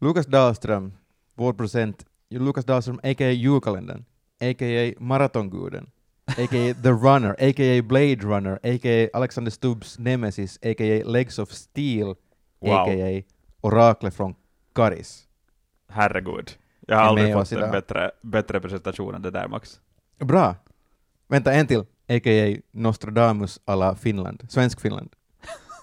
[0.00, 0.92] Lukas Dahlström,
[1.34, 3.30] vår procent, Lukas Dahlström a.k.a.
[3.30, 4.04] julkalendern,
[4.40, 4.94] a.k.a.
[4.98, 5.90] maratonguden,
[6.26, 6.74] a.k.a.
[6.82, 7.82] The Runner, a.k.a.
[7.82, 9.08] Blade Runner, a.k.a.
[9.18, 11.04] Alexander Stubbs nemesis, a.k.a.
[11.10, 12.14] Legs of Steel,
[12.60, 12.72] Wow.
[12.72, 13.22] a.k.a.
[13.60, 14.34] Oraklet från
[14.74, 15.26] Karis.
[15.88, 16.50] Herregud.
[16.86, 19.80] Jag har aldrig fått en bättre, bättre presentation än det där Max.
[20.18, 20.56] Bra!
[21.28, 22.56] Vänta, en till, a.k.a.
[22.72, 25.10] Nostradamus alla Finland, svensk Finland.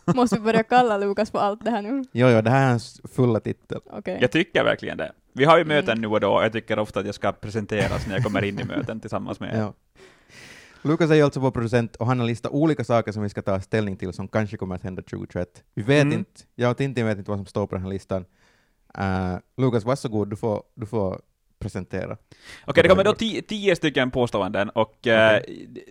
[0.16, 2.04] Måste vi börja kalla Lukas på allt det här nu?
[2.12, 3.80] Jo, jo, det här är hans fulla titel.
[3.92, 4.18] Okej.
[4.22, 5.12] Jag tycker verkligen det.
[5.34, 5.76] Vi har ju Mm.
[5.76, 8.44] möten nu och då, och jag tycker ofta att jag ska presenteras när jag kommer
[8.44, 9.60] in i möten tillsammans med er.
[9.60, 9.74] Ja.
[10.82, 13.42] Lukas är ju alltså vår producent och han har listat olika saker som vi ska
[13.42, 15.64] ta ställning till som kanske kommer att hända 2021.
[15.74, 16.18] Vi vet Mm.
[16.20, 18.26] inte, jag och Tintin vet inte vad som står på den här listan.
[19.00, 21.22] Uh, Lukas, varsågod, du får, du får
[21.62, 22.17] presentera.
[22.65, 25.41] Okej, det kommer då tio, tio stycken påståenden, och eh,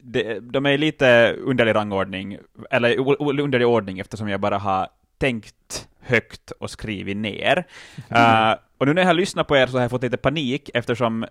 [0.02, 2.38] de, de är lite underlig rangordning,
[2.70, 2.98] eller
[3.40, 7.64] underlig ordning eftersom jag bara har tänkt högt och skrivit ner.
[8.10, 10.70] Eh, och nu när jag har lyssnat på er så har jag fått lite panik
[10.74, 11.26] eftersom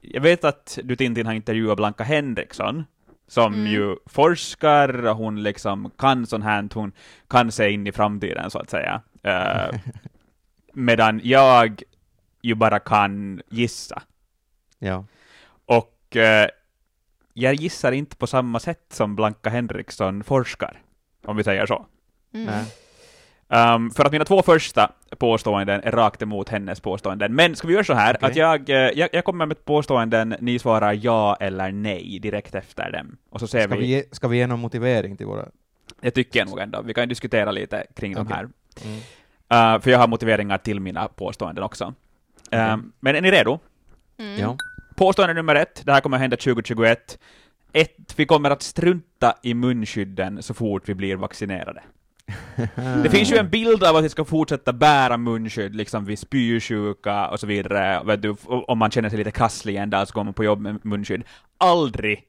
[0.00, 2.84] jag vet att du Tintin har intervjuat Blanka Henriksson,
[3.28, 3.66] som Mm.
[3.66, 6.92] ju forskar, och hon liksom kan sånt här, hon
[7.28, 9.00] kan se in i framtiden så att säga.
[9.22, 9.78] Eh,
[10.72, 11.82] medan jag
[12.42, 14.02] ju bara kan gissa.
[14.78, 15.04] Ja.
[15.66, 16.48] Och eh,
[17.32, 20.82] jag gissar inte på samma sätt som Blanka Henriksson forskar,
[21.24, 21.86] om vi säger så.
[22.32, 22.64] Mm.
[23.48, 27.34] Um, för att mina två första påståenden är rakt emot hennes påståenden.
[27.34, 28.30] Men ska vi göra så här, Okej.
[28.30, 32.92] att jag, eh, jag, jag kommer med påståenden, ni svarar ja eller nej direkt efter
[32.92, 33.16] dem.
[33.30, 35.48] Och så ser Ska, vi, vi ge, ska vi ge någon motivering till våra...
[36.00, 38.36] jag tycker nog ändå, vi kan diskutera lite kring de Okej.
[38.36, 38.48] här.
[38.84, 39.74] Mm.
[39.74, 41.94] Uh, för jag har motiveringar till mina påståenden också.
[42.50, 42.90] Um, Okej.
[43.00, 43.58] Men är ni redo?
[44.18, 44.40] Mm.
[44.40, 44.56] Ja.
[44.96, 47.18] Påstående nummer ett, det här kommer hända 2021.
[47.72, 51.82] Ett, vi kommer att strunta i munskydden så fort vi blir vaccinerade.
[53.02, 57.28] Det finns ju en bild av att vi ska fortsätta bära munskydd, liksom vid spysjuka
[57.28, 58.02] och så vidare.
[58.04, 60.60] Vet du, om man känner sig lite krasslig en dag så går man på jobb
[60.60, 61.24] med munskydd.
[61.58, 62.24] Aldrig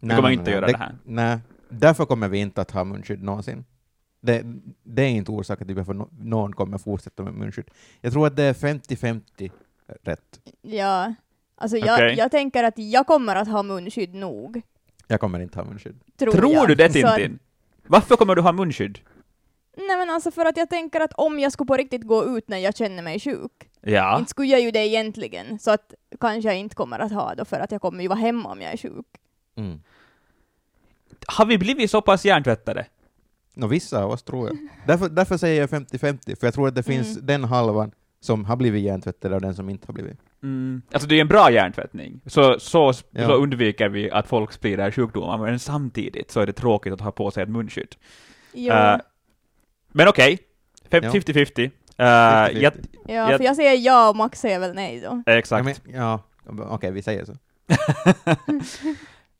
[0.00, 0.94] Nej, kommer inte nej, göra det här.
[1.04, 3.64] Nej, därför kommer vi inte att ha munskydd någonsin.
[4.26, 4.42] Det,
[4.82, 7.70] det är inte orsaken till varför någon kommer fortsätta med munskydd.
[8.00, 9.50] Jag tror att det är 50-50
[10.02, 10.40] rätt.
[10.62, 11.14] Ja.
[11.54, 12.14] Alltså jag, Okej.
[12.18, 14.62] jag tänker att jag kommer att ha munskydd nog.
[15.06, 16.00] Jag kommer inte ha munskydd.
[16.16, 17.38] Tror, Tror du det Så att- Tintin?
[17.86, 18.98] Varför kommer du ha munskydd?
[19.76, 22.48] Nej men alltså för att jag tänker att om jag skulle på riktigt gå ut
[22.48, 24.18] när jag känner mig sjuk, Ja.
[24.18, 27.44] inte skulle jag ju det egentligen, så att kanske jag inte kommer att ha då
[27.44, 29.06] för att jag kommer ju vara hemma om jag är sjuk.
[29.56, 29.80] Mm.
[31.26, 32.86] Har vi blivit så pass hjärntvättade?
[33.58, 34.58] Nå, vissa av oss tror jag.
[34.86, 37.26] Därför, därför säger jag 50-50, för jag tror att det finns Mm.
[37.26, 37.90] den halvan
[38.20, 40.18] som har blivit hjärntvättade och den som inte har blivit.
[40.42, 40.82] Mm.
[40.92, 43.26] Alltså det är en bra hjärntvättning, så, så, Ja.
[43.26, 47.10] så undviker vi att folk sprider sjukdomar, men samtidigt så är det tråkigt att ha
[47.12, 47.96] på sig ett munskydd.
[48.52, 49.00] Ja, Eh,
[49.92, 50.38] Men okej,
[50.90, 51.00] Ja.
[51.00, 51.64] 50-50.
[51.64, 52.60] Uh, 50-50.
[52.60, 52.72] jag,
[53.08, 55.22] ja jag- för jag säger ja och Max säger väl nej då.
[55.26, 55.64] Ja, exakt.
[55.64, 56.20] men, ja,
[56.70, 57.32] okej, vi säger så.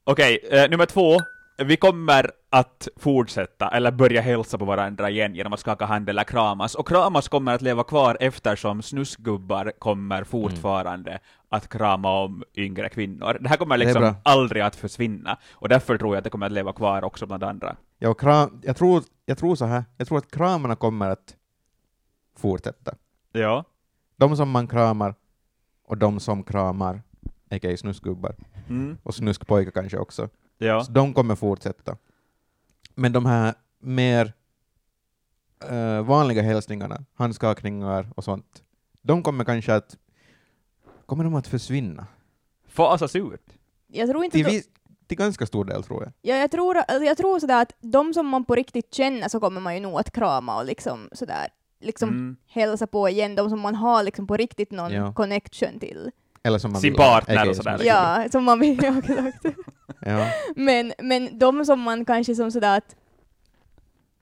[0.05, 1.17] Okej, eh, nummer två.
[1.59, 6.25] Vi kommer att fortsätta, eller börja hälsa på varandra igen genom att skaka hand eller
[6.25, 6.75] kramas.
[6.75, 13.39] Och kramas kommer att leva kvar eftersom snusgubbar kommer fortfarande att krama om yngre kvinnor.
[13.41, 16.53] Det här kommer liksom aldrig att försvinna, och därför tror jag att det kommer att
[16.53, 17.77] leva kvar också bland andra.
[17.99, 21.35] Ja, och kram, jag, tror, jag tror så här, jag tror att kramarna kommer att
[22.39, 22.95] fortsätta.
[23.33, 23.65] Ja.
[24.17, 25.15] De som man kramar
[25.85, 27.03] och de som kramar,
[27.51, 27.77] a.k.a.
[27.77, 28.35] snusgubbar,
[28.69, 28.99] Mm.
[29.03, 30.85] och snuskpojkar kanske också, Ja.
[30.85, 31.97] så de kommer fortsätta.
[32.95, 34.33] Men de här mer
[35.71, 38.63] eh, vanliga hälsningarna, handskakningar och sånt,
[39.03, 39.97] de kommer kanske att
[41.07, 42.07] kommer de att försvinna?
[42.69, 43.53] Fasas ut.
[43.87, 44.69] Jag tror inte Till, att vis,
[45.07, 46.13] till ganska stor del tror jag.
[46.23, 49.41] Ja, jag tror, alltså, jag tror sådär att de som man på riktigt känner så
[49.41, 51.49] kommer man ju nog att krama och liksom sådär,
[51.81, 52.37] liksom Mm.
[52.47, 55.13] hälsa på igen, de som man har liksom på riktigt någon Ja.
[55.13, 56.11] connection till.
[56.47, 57.51] Eller som man Sin vill, partner a.k.a.
[57.51, 58.21] och sådär, snusgubbar.
[58.23, 59.45] Ja, som man vill, ja, exakt.
[60.01, 60.31] Ja.
[60.57, 62.97] Men, men de som man kanske som sådär att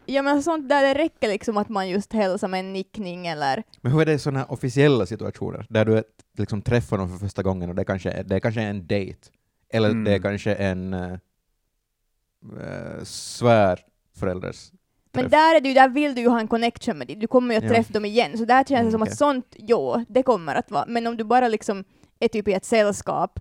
[0.06, 3.62] Ja men sånt där det räcker liksom att man just hälsar med en nickning eller
[3.80, 6.02] Men hur är det i sådana här officiella situationer, där du
[6.38, 9.18] liksom träffar någon för första gången och det kanske är, det är kanske en dejt,
[9.72, 10.04] eller Mm.
[10.04, 11.16] det är kanske en uh,
[13.04, 14.70] svärförälders
[15.12, 17.54] Men där är ju, där vill du ju ha en connection med det, du kommer
[17.54, 17.70] ju att Ja.
[17.70, 19.12] träffa dem igen, så där känns det Mm, som okej.
[19.12, 21.84] att sånt, jo, det kommer att vara, men om du bara liksom
[22.20, 23.40] är typ i ett sällskap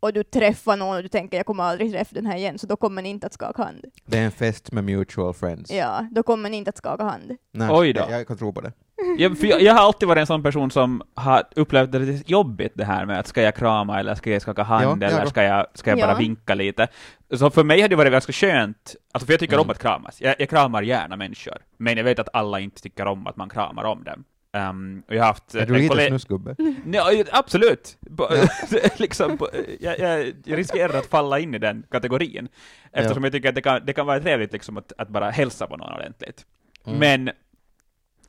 [0.00, 2.66] och du träffar någon och du tänker jag kommer aldrig träffa den här igen, så
[2.66, 3.84] då kommer ni inte att skaka hand.
[4.06, 5.70] Det är en fest med mutual friends.
[5.70, 7.36] Ja, då kommer ni inte att skaka hand.
[7.52, 8.00] Nej, Oj då.
[8.00, 8.72] Jag, jag kan tro på det.
[9.18, 12.32] Jag, för jag, jag har alltid varit en sån person som har upplevt det lite
[12.32, 15.26] jobbigt det här med att ska jag krama eller ska jag skaka hand Ja, eller
[15.26, 16.16] ska jag, ska jag bara Ja.
[16.18, 16.88] vinka lite.
[17.34, 19.64] Så för mig hade det varit ganska skönt, alltså för jag tycker Mm.
[19.66, 20.20] om att kramas.
[20.20, 23.48] Jag, jag kramar gärna människor, men jag vet att alla inte tycker om att man
[23.48, 24.24] kramar om dem.
[24.52, 26.56] Um, och jag har haft Är du en lite kollega- snusgubbe?
[26.84, 27.98] Nej, absolut!
[28.96, 29.38] Liksom,
[29.80, 32.48] jag, jag, riskerar att falla in i den kategorin,
[32.92, 35.66] eftersom jag tycker att det kan, det kan vara trevligt liksom att, att bara hälsa
[35.66, 36.46] på någon ordentligt.
[36.86, 36.98] Mm.
[36.98, 37.30] Men,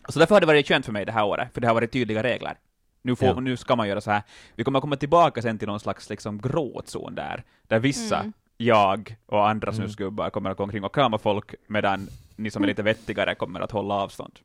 [0.10, 1.92] så därför har det varit skönt för mig det här året, för det har varit
[1.92, 2.58] tydliga regler.
[3.02, 3.40] Nu, får, Ja.
[3.40, 4.22] nu ska man göra så här.
[4.56, 8.34] Vi kommer komma tillbaka sen till någon slags liksom gråzon där, där vissa, Mm.
[8.58, 9.76] jag och andra Mm.
[9.82, 13.60] snusgubbar kommer att gå omkring och krama folk, medan ni som är lite vettigare kommer
[13.60, 14.40] att hålla avstånd.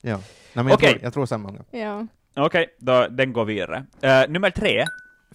[0.00, 0.16] Ja.
[0.16, 0.90] Nej, men jag, Okej.
[0.92, 1.48] tror, jag tror samma.
[1.50, 1.64] gång.
[1.70, 2.06] Ja.
[2.36, 3.86] Okej, då den går vidare.
[4.00, 4.84] Eh, nummer tre.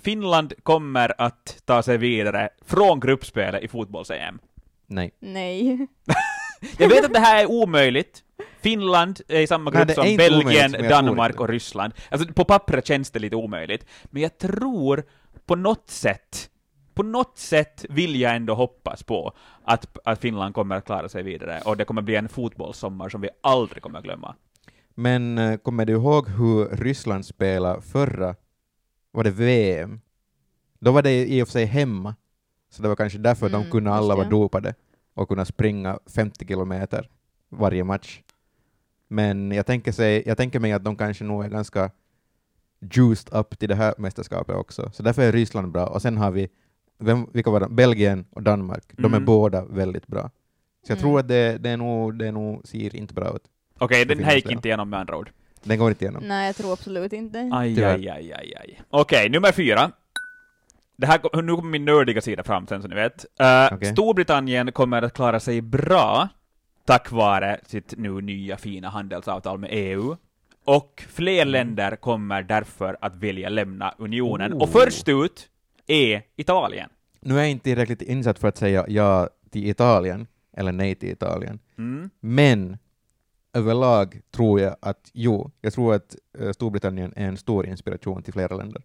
[0.04, 4.39] Finland kommer att ta sig vidare från gruppspelet i fotbolls-EM.
[4.88, 5.12] Nej.
[5.19, 5.88] Nej.
[6.78, 8.23] Jag vet att det här är omöjligt.
[8.62, 11.02] Finland är i samma Nej, grupp det är som inte omöjligt, Belgien, men jag tror
[11.08, 11.41] Danmark inte.
[11.43, 11.93] och Ryssland.
[12.10, 15.04] Alltså på pappret känns det lite omöjligt, men jag tror
[15.45, 16.49] på något sätt,
[16.93, 21.23] på något sätt vill jag ändå hoppas på att, att Finland kommer att klara sig
[21.23, 24.36] vidare, och det kommer bli en fotbollssommar som vi aldrig kommer att glömma.
[24.95, 28.36] Men eh, kommer du ihåg hur Ryssland spelade förra,
[29.12, 30.01] var det VM?
[30.79, 32.15] Då var det i och för sig hemma,
[32.69, 34.75] så det var kanske därför de Mm, kunde just alla vara dopade
[35.13, 37.10] och kunna springa 50 kilometer
[37.49, 38.21] varje match.
[39.08, 41.91] Men jag tänker, sig, jag tänker mig att de kanske nog är ganska
[42.93, 45.86] juiced up till det här mästerskapet också, så därför är Ryssland bra.
[45.88, 46.49] Och sen har vi,
[46.99, 47.75] vem, vilka var de?
[47.75, 49.25] Belgien och Danmark, de är Mm.
[49.25, 50.32] båda väldigt bra.
[50.86, 51.01] Så jag Mm.
[51.01, 53.43] tror att det, det, är nog, det är nog, ser inte bra ut.
[53.84, 55.30] Okej, den här gick inte igenom med andra ord.
[55.63, 56.24] Den går inte igenom.
[56.28, 57.50] Nej, jag tror absolut inte.
[57.54, 57.93] Aj, Tyvärr.
[57.93, 58.82] aj, aj, aj, aj.
[58.89, 59.91] Okej, nummer fyra.
[60.96, 63.26] Det här, kom- nu kommer min nördiga sida fram sen, så ni vet.
[63.39, 63.91] Eh, Okej.
[63.91, 66.28] Storbritannien kommer att klara sig bra
[66.86, 70.15] tack vare sitt nu nya fina handelsavtal med EU.
[70.65, 71.52] Och fler Mm.
[71.52, 74.54] länder kommer därför att vilja lämna unionen.
[74.54, 74.62] Oh.
[74.62, 75.50] Och först ut
[75.88, 76.89] är Italien.
[77.19, 81.10] Nu är jag inte tillräckligt insatt för att säga ja till Italien, eller nej till
[81.10, 82.10] Italien, Mm.
[82.19, 82.78] men
[83.54, 88.34] överlag tror jag att jo, jag tror att eh, Storbritannien är en stor inspiration till
[88.34, 88.82] flera länder.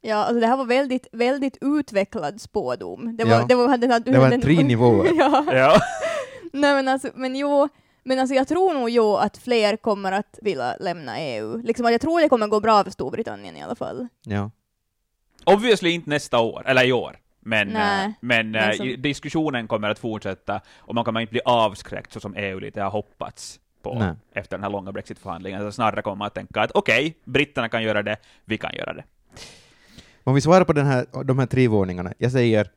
[0.00, 3.16] Ja, alltså det här var väldigt, väldigt utvecklad spådom.
[3.16, 3.44] Det var, Ja.
[3.48, 5.08] det var, den här, Det var den- tre nivåer.
[5.18, 5.44] ja.
[5.52, 5.76] Ja.
[6.52, 7.68] Nej men alltså, men jo,
[8.04, 11.56] men alltså jag tror nog jo att fler kommer att vilja lämna EU.
[11.56, 14.08] Liksom jag tror det kommer gå bra för Storbritannien i alla fall.
[14.24, 14.50] Ja.
[15.44, 17.16] Obviously inte nästa år, eller i år.
[17.46, 21.30] Men, Nej, eh, men, men eh, som- diskussionen kommer att fortsätta och man kommer inte
[21.30, 24.14] bli avskräckt så som EU lite har hoppats på Nej.
[24.32, 25.60] efter den här långa Brexit-förhandlingen.
[25.60, 28.92] Alltså snarare kommer man att tänka att okej, britterna kan göra det, vi kan göra
[28.92, 29.04] det.
[30.24, 32.70] Om vi svarar på den här, de här tre våningarna, jag säger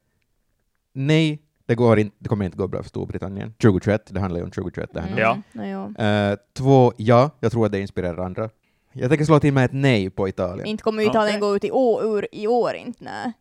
[0.93, 3.53] nej, det, går inte, det kommer inte gå bra för Storbritannien.
[3.53, 5.21] 2021, det handlar ju om 2021 det här nu.
[5.61, 6.03] Ja.
[6.05, 8.49] Eh, två, ja, jag tror att det inspirerar andra.
[8.93, 10.67] Jag tänker slå till med ett nej på Italien.
[10.67, 11.49] Inte kommer ju Italien Okej.
[11.49, 13.33] gå ut i år, ur i år inte, nej.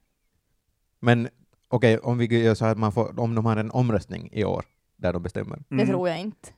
[1.00, 1.29] Men
[1.68, 4.64] okej, om vi gör så att man får, om de har en omröstning i år,
[4.96, 5.59] där de bestämmer.
[5.68, 5.87] Det Mm.
[5.87, 6.48] tror jag inte.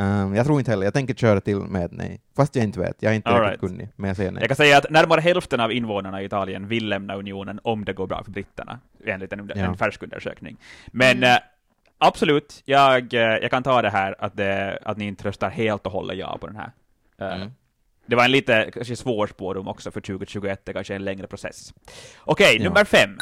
[0.00, 2.20] Ehm, jag tror inte heller, jag tänker köra till med ett nej.
[2.36, 3.60] Fast jag inte vet, jag är inte All riktigt right.
[3.60, 4.40] kunnig, men jag säger nej.
[4.42, 7.92] Jag kan säga att närmare hälften av invånarna i Italien vill lämna unionen om det
[7.92, 9.62] går bra för britterna, enligt en, Ja.
[9.64, 10.56] en färsk undersökning.
[10.86, 11.30] Men Mm.
[11.32, 11.38] eh,
[11.98, 15.86] absolut, jag, eh, jag kan ta det här att, det, att ni inte röstar helt
[15.86, 16.72] och hållet ja på den här.
[17.20, 17.50] Eh, Mm.
[18.06, 21.26] Det var en lite kanske svår spårdom också för 2021, det kanske är en längre
[21.26, 21.74] process.
[22.24, 22.64] Okej, Ja.
[22.64, 23.16] nummer fem.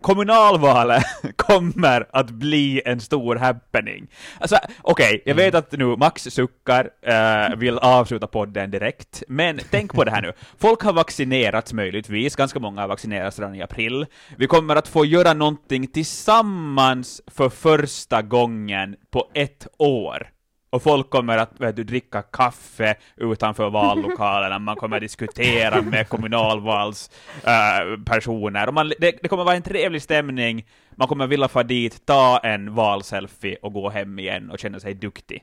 [0.00, 1.04] Kommunalvalet
[1.36, 4.06] kommer att bli en stor happening.
[4.38, 9.94] Alltså, okej, jag vet att nu Max suckar, eh, vill avsluta podden direkt, men tänk
[9.94, 10.32] på det här nu.
[10.58, 14.06] Folk har vaccinerats möjligtvis, ganska många har vaccinerats redan i april.
[14.36, 20.28] Vi kommer att få göra någonting tillsammans för första gången på ett år.
[20.70, 26.08] Och folk kommer att vet du, dricka kaffe utanför vallokalerna, man kommer att diskutera med
[26.08, 32.06] kommunalvalspersoner, äh, man, det, det kommer vara en trevlig stämning, man kommer vilja få dit,
[32.06, 35.42] ta en valselfie och gå hem igen och känna sig duktig.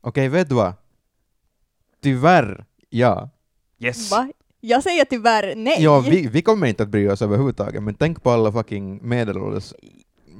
[0.00, 0.72] Okej, vet du vad?
[2.02, 3.30] Tyvärr, ja.
[3.78, 4.10] Yes!
[4.10, 4.28] Va?
[4.60, 5.82] Jag säger tyvärr nej.
[5.82, 9.72] Ja, vi, vi kommer inte att bry oss överhuvudtaget, men tänk på alla fucking medelålders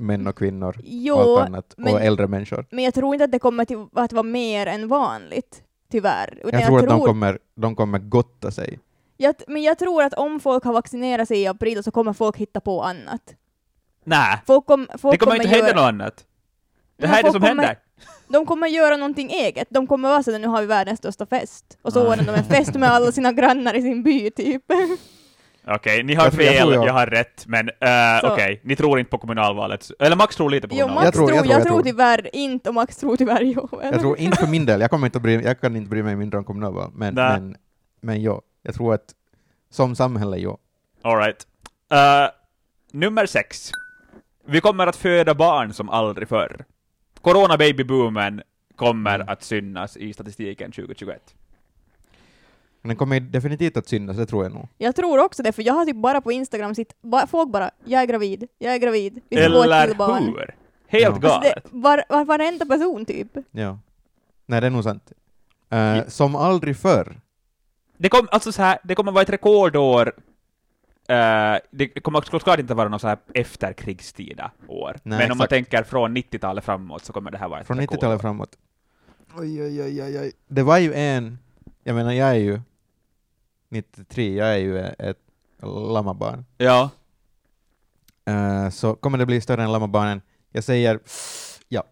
[0.00, 2.66] män och kvinnor och allt Jo, annat, men- och äldre människor.
[2.70, 5.62] men jag tror inte att det kommer till, att vara mer än vanligt.
[5.90, 6.38] Tyvärr.
[6.44, 8.78] Utan Jag tror att de kommer, de kommer gotta sig.
[9.16, 12.36] jag, men jag tror att om folk har vaccinerat sig i april så kommer folk
[12.36, 13.34] hitta på annat.
[14.04, 16.16] Nej, Folk, kom, folk det kommer inte hända göra, något annat.
[16.96, 17.78] Det Men här är det som kommer- händer.
[18.28, 19.68] De kommer göra någonting eget.
[19.70, 21.78] De kommer vara så att nu har vi världens största fest.
[21.82, 24.62] Och så ordnar de en fest med alla sina grannar i sin by, typ.
[25.74, 28.76] Okej, ni har Jag jag fel, tror jag, jag- har rätt, men uh, okej, ni
[28.76, 29.90] tror inte på kommunalvalet.
[29.98, 31.06] Eller Max tror lite på Jo, kommunalvalet.
[31.06, 31.92] Max tror- tror, jag jag, tror- jag tror tror.
[31.92, 33.68] tyvärr inte och Max tror tyvärr jo.
[33.82, 36.02] Jag tror inte för min del, jag, kommer inte att bry, jag kan inte bry
[36.02, 37.30] mig mindre om kommunalval, men, Nej.
[37.40, 37.56] men,
[38.00, 39.14] men ja, jag tror att
[39.70, 40.58] som samhälle, ja.
[41.02, 41.46] Alright.
[41.92, 42.30] Uh,
[42.92, 43.70] nummer sex.
[44.46, 46.64] Vi kommer att föda barn som aldrig förr.
[47.20, 48.42] Corona-babyboomen
[48.76, 49.28] kommer Mm.
[49.28, 51.34] att synas i statistiken 2021.
[52.82, 54.68] Men den kommer definitivt att synas, det tror jag nog.
[54.78, 57.70] Jag tror också det, för jag har typ bara på Instagram sitt, ba, folk bara
[57.84, 60.22] ”jag är gravid, jag är gravid, vi ska Eller till barn”.
[60.24, 60.54] hur?
[60.86, 61.08] Helt Ja.
[61.08, 61.54] Alltså galet.
[61.54, 63.28] det, var, var, varenda person typ.
[63.50, 63.78] Ja.
[64.46, 65.12] Nej, det är nog sant.
[65.70, 66.04] Eh, Ja.
[66.10, 67.20] Som aldrig förr.
[67.96, 70.12] Det, kom, alltså så här, det kommer vara ett rekordår.
[71.08, 74.96] eh, det kommer såklart inte vara någon så här efterkrigstida år.
[75.02, 75.50] Nej, Men om man exakt.
[75.50, 77.98] tänker från 90-talet framåt så kommer det här vara ett Från rekordår.
[77.98, 78.56] 90-talet framåt.
[79.38, 80.32] Oj, oj, oj, oj.
[80.48, 81.38] Det var ju en,
[81.84, 82.60] jag menar jag är ju
[83.70, 85.18] 93, jag är ju ett
[85.62, 86.44] lammabarn.
[86.58, 86.90] Ja.
[88.24, 90.22] Eh, så kommer det bli större än lammabarnen.
[90.52, 91.00] Jag säger
[91.68, 91.84] ja.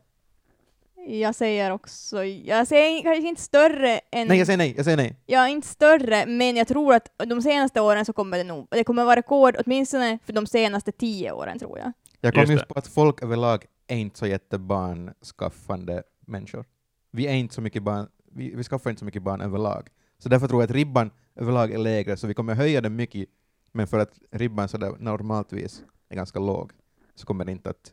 [1.07, 4.97] Jag säger också, jag säger kanske inte större än, Nej, jag säger nej, jag säger
[4.97, 5.17] nej.
[5.27, 8.85] ja inte större, men jag tror att de senaste åren så kommer det nog, det
[8.85, 11.93] kommer vara rekord åtminstone för de senaste tio åren tror jag.
[12.21, 16.65] Jag kom Just just, på att folk överlag är inte så jättebarnskaffande människor.
[17.11, 19.89] Vi är inte så mycket barn, vi, vi skaffar inte så mycket barn överlag.
[20.19, 23.29] Så därför tror jag att ribban överlag är lägre, så vi kommer höja den mycket,
[23.73, 26.73] men för att ribban sådär normaltvis är ganska låg,
[27.15, 27.93] så kommer det inte att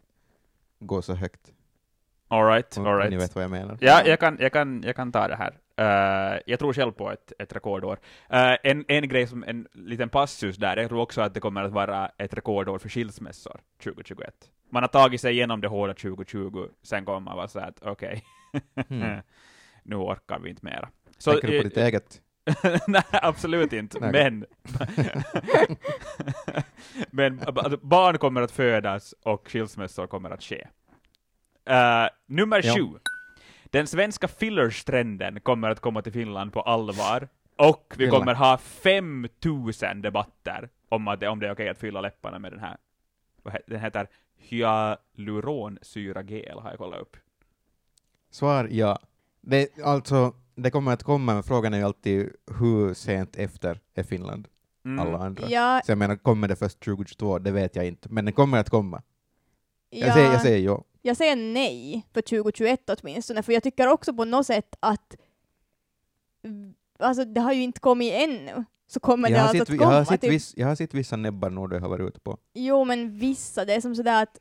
[0.79, 1.51] gå så högt.
[2.27, 3.09] Alright, alright.
[3.09, 3.77] ni vet vad jag menar.
[3.81, 5.59] Ja, jag kan, jag kan, jag kan ta det här.
[5.77, 7.99] Eh, jag tror själv på ett, ett rekordår.
[8.29, 11.63] Eh, en, en grej som en liten passus där, jag tror också att det kommer
[11.63, 14.34] att vara ett rekordår för skilsmässor 2021.
[14.69, 17.82] Man har tagit sig igenom det hårda 2020, sen kommer man vara så här att
[17.84, 18.23] okej,
[18.89, 19.19] Mm.
[19.84, 20.89] nu orkar vi inte mera.
[21.18, 22.22] Så, Tänker du på ditt eget?
[22.88, 23.99] Nej, absolut inte.
[23.99, 24.45] Nej, men
[27.11, 30.68] men alltså, barn kommer att födas och skilsmässor kommer att ske.
[31.66, 32.76] Eh, nummer Ja.
[32.76, 32.88] sju.
[33.63, 38.22] Den svenska fillerstrenden kommer att komma till Finland på allvar, och vi Finland.
[38.22, 42.51] kommer ha 5000 debatter om, att det, om det är okej att fylla läpparna med
[42.51, 42.78] den här.
[43.68, 44.07] Den heter
[44.38, 47.18] hyaluronsyragel, har jag kollat upp.
[48.32, 48.99] Svar ja.
[49.41, 52.30] Det, alltså, det kommer att komma, men frågan är ju alltid
[52.60, 54.47] hur sent efter är Finland.
[54.86, 54.99] Mm.
[54.99, 55.49] alla andra.
[55.49, 57.39] Ja, Så jag menar, kommer det först 2022?
[57.39, 59.01] Det vet jag inte, men det kommer att komma.
[59.89, 60.84] ja, Jag, säger, jag säger ja.
[61.01, 65.16] jag säger nej för 2021 åtminstone, för jag tycker också på något sätt att
[66.99, 69.80] alltså det har ju inte kommit ännu, så kommer Jag det alltså sett, att jag,
[69.80, 69.93] komma.
[69.93, 70.32] har sett typ.
[70.32, 71.18] viss, jag har sett vissa
[71.68, 72.38] det jag har varit ute på.
[72.53, 74.39] Jo, men vissa, det är som sådär att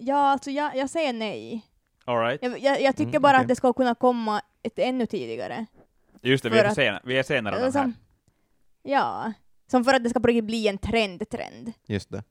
[0.00, 1.66] Ja, alltså jag, jag säger nej.
[2.04, 2.42] All right.
[2.42, 3.42] Jag, jag, jag tycker Mm, bara okej.
[3.42, 5.66] att det ska kunna komma ett ännu tidigare.
[6.22, 7.92] Just det, vi är, att- senare, vi är senare än här.
[8.82, 9.32] ja,
[9.70, 11.72] som för att det ska på riktigt bli en trend-trend.
[11.86, 12.24] Just det.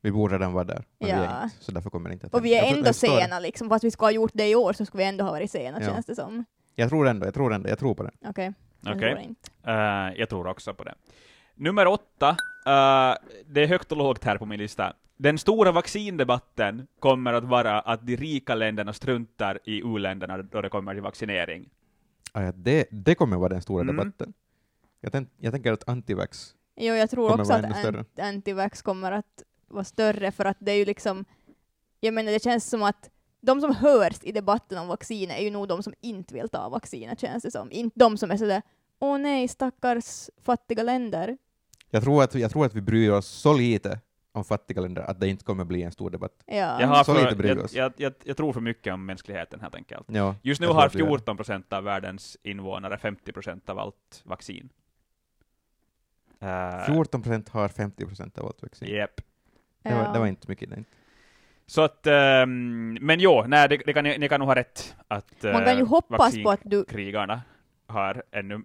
[0.00, 1.42] Vi borde redan vara där, men vi är Ja.
[1.44, 3.90] inte, så därför kommer det inte att Och vi är ändå sena liksom, fast vi
[3.90, 5.86] ska ha gjort det i år så ska vi ändå ha varit sena Ja.
[5.86, 6.44] känns det som.
[6.74, 8.10] Jag tror ändå, jag tror ändå, jag tror på det.
[8.26, 9.10] Okej, jag Okej.
[9.12, 9.50] tror inte.
[9.66, 10.94] Eh, jag tror också på det.
[11.54, 12.28] Nummer åtta,
[12.66, 13.14] eh,
[13.46, 14.92] det är högt och lågt här på min lista.
[15.20, 20.68] Den stora vaccindebatten kommer att vara att de rika länderna struntar i u-länderna då det
[20.68, 21.68] kommer till vaccinering.
[22.32, 23.96] Ah, ja, det, det kommer vara den stora Mm.
[23.96, 24.32] debatten.
[25.00, 29.42] Jag, tänk, jag tänker att antivax, Jo, jag tror Kommer också att antivax kommer att
[29.68, 31.24] vara större för att det är ju liksom,
[32.00, 33.10] jag menar det känns som att
[33.40, 36.68] de som hörs i debatten om vacciner är ju nog de som inte vill ta
[36.68, 37.72] vacciner känns det som.
[37.72, 38.62] Inte de som är sådär
[38.98, 41.38] åh nej, stackars fattiga länder.
[41.90, 44.00] jag tror, att, jag tror att vi bryr oss så lite
[44.38, 46.32] om fattiga länder att det inte kommer bli en stor debatt.
[46.46, 46.80] Ja.
[46.80, 49.74] Jag, har Så lite för, jag, jag, jag, jag tror för mycket om mänskligheten helt
[49.74, 50.06] enkelt.
[50.06, 51.10] Ja, Just nu har att vi gör det.
[51.10, 54.68] 14 procent av världens invånare 50 procent av allt vaccin.
[56.42, 58.88] Uh, 14 procent har 50 procent av allt vaccin.
[58.88, 59.20] Yep.
[59.82, 60.70] Det, var, det var inte mycket.
[60.70, 60.84] Nej.
[61.66, 64.96] Så att, ehm, men jo, nej, det, det kan, ni, ni kan nog ha rätt
[65.08, 67.42] att Man kan ju eh, hoppas på att du, vaccinkrigarna
[67.86, 68.64] har ännu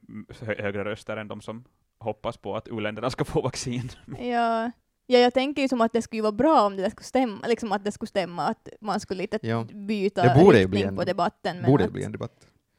[0.58, 1.64] högre röster än de som
[2.00, 3.90] hoppas på att u-länderna ska få vaccin.
[4.20, 4.72] ja,
[5.08, 7.72] ja, jag tänker ju som att det skulle vara bra om det skulle stämma, liksom
[7.72, 10.84] att det skulle stämma, att man skulle lite Ja, byta Det borde ju riktning bli
[10.84, 11.58] en- på debatten.
[11.58, 12.32] Men borde att, bli en debatt.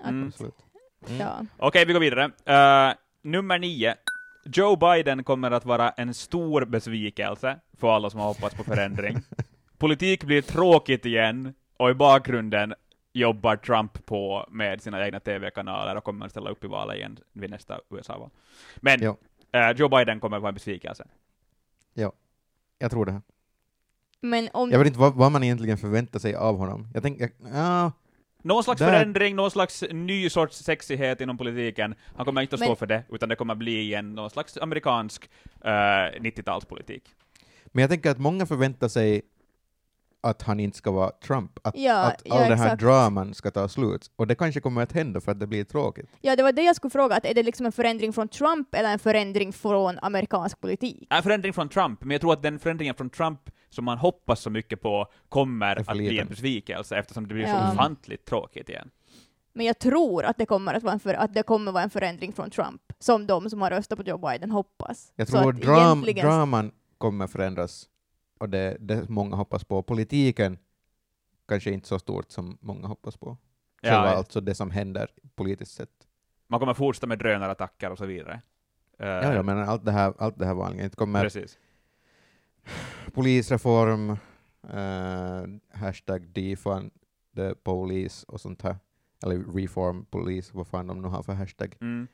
[0.03, 0.27] att, Mm.
[0.29, 0.55] Absolut.
[1.09, 1.21] Mm.
[1.21, 1.47] ja.
[1.59, 2.25] Okej, vi går vidare.
[2.45, 3.95] Eh, nummer nio.
[4.45, 9.17] Joe Biden kommer att vara en stor besvikelse för alla som har hoppats på förändring.
[9.79, 12.75] Politik blir tråkigt igen, och i bakgrunden
[13.13, 17.19] jobbar Trump på med sina egna TV-kanaler och kommer att ställa upp i valet igen
[17.33, 18.31] vid nästa USA-val.
[18.77, 19.17] Men Ja.
[19.53, 21.05] eh, Joe Biden kommer att vara en besvikelse.
[22.79, 23.23] Jag tror det.
[24.21, 26.89] Men om Jag vet inte vad, vad man egentligen förväntar sig av honom.
[26.95, 27.93] Jag tänker, ja,
[28.43, 31.95] Någon slags Där- förändring, någon slags ny sorts sexighet inom politiken.
[32.17, 34.57] Han kommer inte att stå Men- för det, utan det kommer bli igen någon slags
[34.57, 35.31] amerikansk
[35.65, 35.69] eh,
[36.21, 37.03] 90-talspolitik.
[37.67, 39.23] men jag tänker att många förväntar sig
[40.25, 42.83] att han inte ska vara Trump, att, Ja, att ja, all den här exakt.
[42.83, 44.11] draman ska ta slut.
[44.17, 46.11] Och det kanske kommer att hända för att det blir tråkigt.
[46.21, 48.75] Ja, det var det jag skulle fråga, att är det liksom en förändring från Trump
[48.75, 51.07] eller en förändring från amerikansk politik?
[51.11, 54.41] En förändring från Trump, men jag tror att den förändringen från Trump som man hoppas
[54.41, 57.67] så mycket på kommer att bli en besvikelse eftersom det blir Ja.
[57.69, 58.91] så ofantligt tråkigt igen.
[59.57, 61.91] Men jag tror att det kommer att vara en, för, att det kommer vara en
[61.91, 65.13] förändring från Trump, som de som har röstat på Joe Biden hoppas.
[65.17, 67.85] Jag tror att dram, egentligen- draman kommer förändras,
[68.45, 69.83] och det, det många hoppas på.
[69.83, 70.59] Politiken
[71.49, 73.37] kanske inte så stort som många hoppas på.
[73.83, 75.91] Själva Ja, alltså det som händer politiskt sett.
[76.47, 78.43] man kommer fortsätta med drönarattacker och så vidare.
[78.99, 80.85] Eh, Ja, ja, men allt det här, allt det här vanliga.
[80.85, 81.59] Inte kommer Precis.
[83.15, 86.91] polisreform, uh, hashtag defund
[87.37, 88.77] the police och sånt här.
[89.25, 91.77] Eller reform police, vad fan de nu har för hashtag.
[91.81, 92.07] Mm.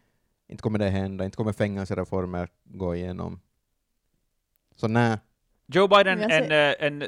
[0.49, 3.41] Inte kommer det hända, inte kommer fängelsereformer gå igenom.
[4.76, 5.18] Så nej,
[5.74, 7.04] Joe Biden, jag en, eh, en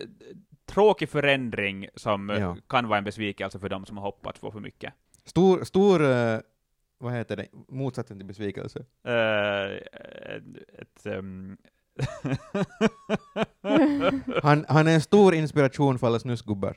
[0.66, 2.56] tråkig förändring som eh, Ja.
[2.68, 4.92] kan vara en besvikelse för de som har hoppats på för mycket.
[5.24, 6.38] stor, stor eh,
[6.98, 8.84] vad heter det, motsatsen till besvikelse.
[9.04, 9.76] Eh,
[10.80, 11.56] ett, ehm,
[14.42, 16.76] Han, han är en stor inspiration för alla snusgubbar.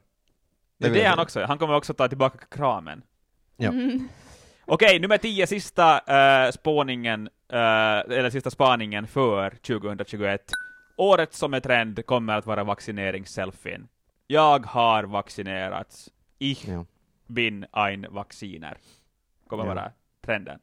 [0.78, 1.44] det vill är han också.
[1.46, 3.02] Han kommer också ta tillbaka kramen.
[3.58, 3.70] Ja.
[3.70, 4.08] Mm.
[4.66, 10.52] Okej, nummer 10, sista uh, spåningen, eh, eller sista spaningen för 2021.
[10.98, 13.88] Året som är trend kommer att vara vaccineringsselfien.
[14.28, 16.10] Jag har vaccinerats.
[16.40, 16.86] Ich Ja.
[17.28, 18.78] bin ein Vacciner.
[19.48, 19.74] Kommer Ja.
[19.74, 19.92] vara
[20.26, 20.54] trenden.
[20.54, 20.60] Man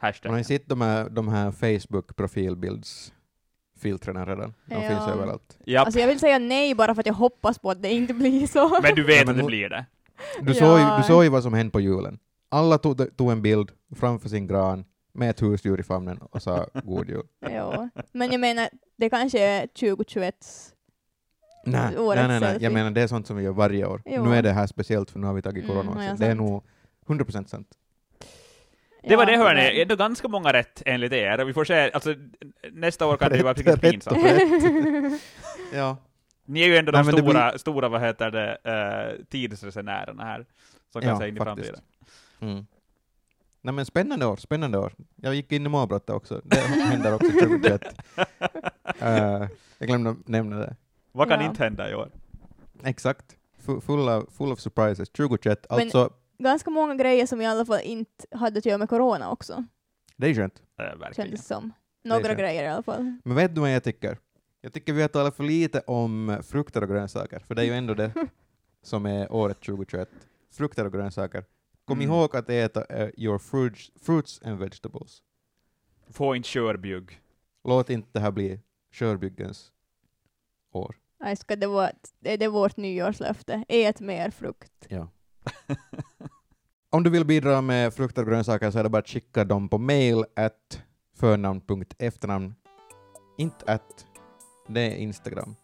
[0.00, 0.38] har Hashtag.
[0.38, 4.54] ju sett de här, de här Facebook-profilbildsfiltrerna redan.
[4.66, 4.80] De Ja.
[4.88, 5.58] finns överallt.
[5.66, 5.86] Japp.
[5.86, 8.46] Alltså jag vill säga nej bara för att jag hoppas på att det inte blir
[8.46, 8.80] så.
[8.82, 9.86] Men du vet Ja, men att det blir det.
[10.40, 10.96] Du, såg ju, Ja.
[10.98, 12.18] du såg ju vad som hände på julen.
[12.48, 16.66] Alla tog, tog en bild framför sin gran med ett husdjur i famnen och sa
[16.84, 17.26] god jul.
[17.40, 17.88] ja.
[18.12, 18.68] Men jag menar,
[18.98, 20.34] det kanske är 2021
[21.64, 24.02] Nej, Årets nej, nej, nej, jag menar det är sånt som vi gör varje år.
[24.06, 24.24] Jo.
[24.24, 26.24] Nu är det här speciellt för nu har vi tagit Mm, corona ja, också.
[26.24, 26.64] Det är nog
[27.06, 27.68] 100% sant.
[29.02, 31.44] Det var det hörni, ändå ganska många rätt enligt er.
[31.44, 32.14] Vi får se, alltså
[32.72, 34.18] nästa år kan det ju vara riktigt pinsamt.
[35.74, 35.96] Ja.
[36.44, 38.58] Ni är ju ändå de Nej, men det stora, stora, vad heter det,
[39.18, 40.46] uh, tidsresenärerna här,
[40.92, 41.80] som kan Ja, säga in i framtiden.
[42.40, 42.66] Mm.
[43.62, 44.94] Nej men spännande år, spännande år.
[45.16, 46.40] Jag gick in i målbrottet också.
[46.44, 47.82] Det händer också 2021.
[49.00, 49.48] Eh,
[49.78, 50.76] jag glömde nämna det.
[51.12, 51.46] Vad kan Ja.
[51.50, 52.10] inte hända i år?
[52.84, 53.36] Exakt.
[53.66, 55.08] Fu- Full of, full of surprises.
[55.10, 58.88] 2021, Men- alltså, Ganska många grejer som i alla fall inte hade att göra med
[58.88, 59.64] corona också,
[60.16, 60.62] det är skönt.
[60.78, 61.14] Äh, verkligen.
[61.14, 61.72] kändes som.
[62.04, 63.16] Några grejer i alla fall.
[63.24, 64.18] Men vet du vad jag tycker?
[64.60, 67.72] Jag tycker vi har talat för lite om frukter och grönsaker, för det är ju
[67.72, 68.12] ändå det
[68.82, 70.08] som är året 2021.
[70.52, 71.44] Frukter och grönsaker.
[71.88, 72.10] Kom Mm.
[72.10, 75.22] ihåg att äta eh, your fruits, fruits and vegetables.
[76.10, 77.20] Få inte körbjugg.
[77.64, 78.60] Låt inte det här bli
[78.92, 79.72] körbyggens
[80.72, 80.96] år.
[81.20, 83.64] Nej, ska det, vara, det är det vårt nyårslöfte.
[83.68, 84.86] Ät mer frukt.
[84.88, 85.08] Ja.
[86.90, 89.68] Om du vill bidra med frukter och grönsaker så är det bara att skicka dem
[89.68, 90.82] på mail at
[91.16, 92.54] förnamn.efternamn.
[93.38, 94.06] Inte att,
[94.68, 95.54] det är Instagram.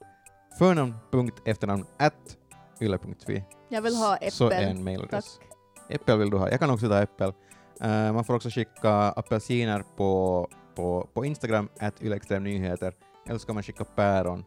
[0.59, 2.39] Förnamn.efternamn at
[2.81, 3.45] yle.fi.
[3.69, 4.31] Jag vill ha äppel.
[4.33, 5.39] Så är en mailadress.
[5.39, 5.49] Tack.
[5.89, 6.51] Äppel vill du ha.
[6.51, 7.33] Jag kan också ta äppel.
[7.81, 12.95] Eh, man får också skicka apelsiner på, på, på Instagram, at ylextremnyheter.
[13.27, 14.45] Eller så kan man skicka päron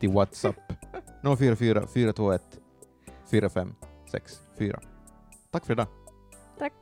[0.00, 0.56] till WhatsApp.
[1.22, 2.42] 044 421
[3.30, 4.80] 4564.
[5.50, 5.86] Tack för idag.
[6.58, 6.72] Tack.